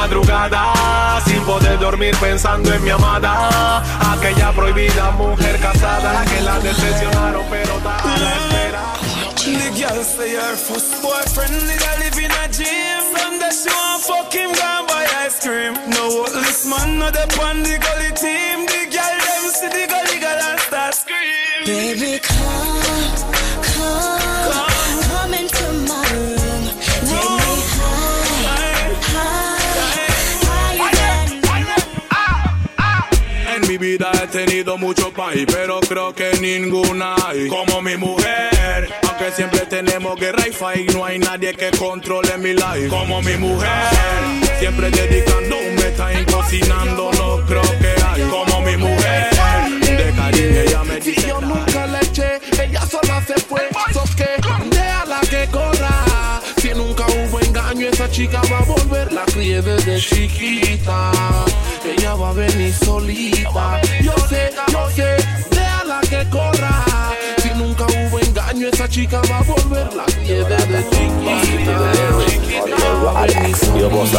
madrugada 0.09 1.21
sin 1.25 1.41
poder 1.43 1.77
dormir 1.79 2.15
pensando 2.19 2.73
en 2.73 2.83
mi 2.83 2.89
amada. 2.89 3.83
Aquella 4.11 4.51
prohibida 4.51 5.11
mujer 5.11 5.59
casada 5.59 6.25
que 6.25 6.41
la 6.41 6.59
decepcionaron 6.59 7.45
pero 7.49 7.79
da 7.79 7.97
a 7.97 8.17
la 8.17 8.35
espera. 8.35 8.83
The 9.35 9.71
girl 9.79 10.03
say 10.03 10.35
her 10.35 10.55
first 10.55 11.01
boyfriend 11.01 11.53
did 11.53 11.81
I 11.81 11.97
live 12.03 12.19
in 12.19 12.31
a 12.31 12.47
gym. 12.49 13.01
From 13.13 13.39
the 13.39 13.51
show 13.51 13.93
and 13.93 14.03
fuck 14.03 14.33
him 14.33 14.51
gone 14.51 14.87
buy 14.87 15.05
ice 15.25 15.39
cream. 15.39 15.73
No 15.87 16.25
this 16.41 16.65
man 16.65 16.99
not 16.99 17.15
up 17.15 17.39
on 17.39 17.61
the 17.63 17.77
gully 17.77 18.11
team. 18.13 18.65
The 18.65 18.89
girl 18.89 19.17
them 19.25 19.43
see 19.53 19.69
the 19.69 19.85
gully 19.87 20.19
girl 20.19 20.41
and 20.49 20.59
start 20.59 20.95
scream. 20.95 21.65
Baby, 21.65 22.19
come, 22.19 22.88
vida 33.79 34.11
he 34.21 34.27
tenido 34.27 34.77
mucho 34.77 35.11
país, 35.11 35.45
pero 35.47 35.79
creo 35.79 36.13
que 36.13 36.33
ninguna 36.41 37.15
hay 37.25 37.47
como 37.47 37.81
mi 37.81 37.95
mujer. 37.95 38.89
Aunque 39.07 39.31
siempre 39.31 39.61
tenemos 39.61 40.19
guerra 40.19 40.47
y 40.47 40.51
fight, 40.51 40.91
no 40.91 41.05
hay 41.05 41.17
nadie 41.17 41.53
que 41.53 41.71
controle 41.71 42.37
mi 42.37 42.53
life 42.53 42.89
como 42.89 43.21
mi 43.21 43.37
mujer. 43.37 43.69
Siempre 44.59 44.91
dedicando 44.91 45.55
un 45.57 45.75
time 45.95 46.25
cocinando, 46.25 47.11
no 47.13 47.45
creo 47.45 47.61
que 47.79 48.03
hay 48.03 48.21
como 48.29 48.61
mi 48.61 48.75
mujer. 48.77 49.29
De 49.81 50.13
cariño 50.13 50.59
ella 50.59 50.83
me 50.83 51.01
Si 51.01 51.11
dice 51.11 51.27
yo 51.29 51.39
nunca 51.39 51.87
le 51.87 51.99
eché, 51.99 52.39
ella 52.61 52.85
sola 52.85 53.23
se 53.25 53.35
fue. 53.35 53.61
So 53.93 54.03
que 54.15 54.39
déjala 54.41 54.69
que 54.69 54.78
chica 58.11 58.41
va 58.51 58.59
a 58.59 58.65
volver. 58.65 59.11
La 59.11 59.23
crié 59.25 59.61
desde 59.61 59.99
chiquita. 59.99 61.11
Ella 61.85 62.15
va 62.15 62.29
a 62.29 62.33
venir 62.33 62.73
solita. 62.73 63.81
Yo 64.01 64.13
sé, 64.27 64.51
yo 64.71 64.89
sé, 64.95 65.15
déjala 65.49 66.01
que 66.01 66.29
corra. 66.29 66.83
Si 67.41 67.49
nunca 67.55 67.85
engaño, 68.59 68.69
esa 68.73 68.87
chica 68.87 69.21
va 69.29 69.39
a 69.39 69.43
volver. 69.43 69.93
La 69.93 70.05
desde 70.05 70.89
chiquita. 70.89 71.89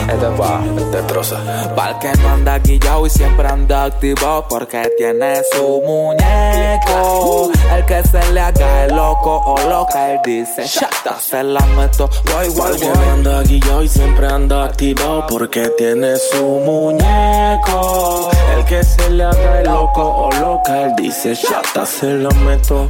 Este 0.09 0.27
va, 0.39 0.63
te 0.91 1.03
troza. 1.03 1.37
Pa'l 1.75 1.99
que 1.99 2.13
no 2.21 2.29
anda 2.31 2.59
guillao 2.59 3.07
y 3.07 3.11
siempre 3.11 3.47
anda 3.47 3.85
activo 3.85 4.47
porque 4.49 4.91
tiene 4.97 5.41
su 5.53 5.83
muñeco. 5.85 7.51
El 7.75 7.85
que 7.87 8.03
se 8.03 8.33
le 8.33 8.41
haga 8.41 8.85
el 8.85 8.95
loco 8.95 9.43
o 9.45 9.69
loca, 9.69 10.13
él 10.13 10.21
dice, 10.25 10.67
shata, 10.67 11.19
se 11.21 11.43
la 11.43 11.61
meto. 11.77 12.09
Guay, 12.33 12.49
guay, 12.49 12.71
Porque 12.73 12.87
guay. 12.87 13.07
no 13.07 13.13
anda 13.13 13.43
guillao 13.43 13.83
y 13.83 13.89
siempre 13.89 14.27
anda 14.27 14.65
activado 14.65 15.27
porque 15.29 15.69
tiene 15.79 16.17
su 16.17 16.45
muñeco. 16.45 18.31
El 18.57 18.65
que 18.65 18.83
se 18.83 19.11
le 19.11 19.25
haga 19.25 19.61
el 19.61 19.67
loco 19.67 20.03
o 20.03 20.31
loca, 20.41 20.83
él 20.83 20.93
dice 20.97 21.35
chata, 21.37 21.87
se 21.87 22.07
la 22.15 22.31
meto. 22.31 22.89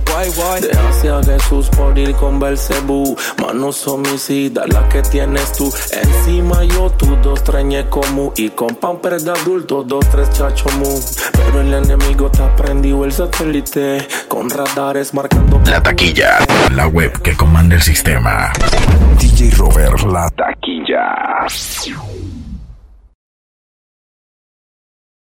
Déjase 0.60 1.08
a 1.08 1.20
Jesús 1.40 1.68
por 1.70 1.98
ir 1.98 2.14
con 2.14 2.38
Belcebú. 2.38 3.16
Manos 3.40 3.86
homicidas, 3.86 4.68
la 4.68 4.88
que 4.88 5.02
tienes 5.02 5.52
tú. 5.52 5.72
Encima 5.92 6.64
yo, 6.64 6.90
tú 6.90 7.16
dos 7.22 7.42
treñe 7.44 7.88
como 7.88 8.32
y 8.36 8.50
con 8.50 8.74
pampers 8.76 9.24
de 9.24 9.32
adultos, 9.32 9.86
dos, 9.86 10.08
tres 10.10 10.30
chacho 10.30 10.68
mu. 10.78 11.00
Pero 11.32 11.60
el 11.60 11.72
enemigo 11.72 12.30
te 12.30 12.42
ha 12.42 12.54
prendido 12.56 13.04
el 13.04 13.12
satélite 13.12 14.06
con 14.28 14.50
radares 14.50 15.14
marcando. 15.14 15.60
La 15.66 15.82
taquilla, 15.82 16.38
la 16.72 16.86
web 16.86 17.20
que 17.22 17.36
comanda 17.36 17.76
el 17.76 17.82
sistema. 17.82 18.52
DJ 19.18 19.50
Robert, 19.56 20.00
la 20.02 20.28
taquilla. 20.30 21.46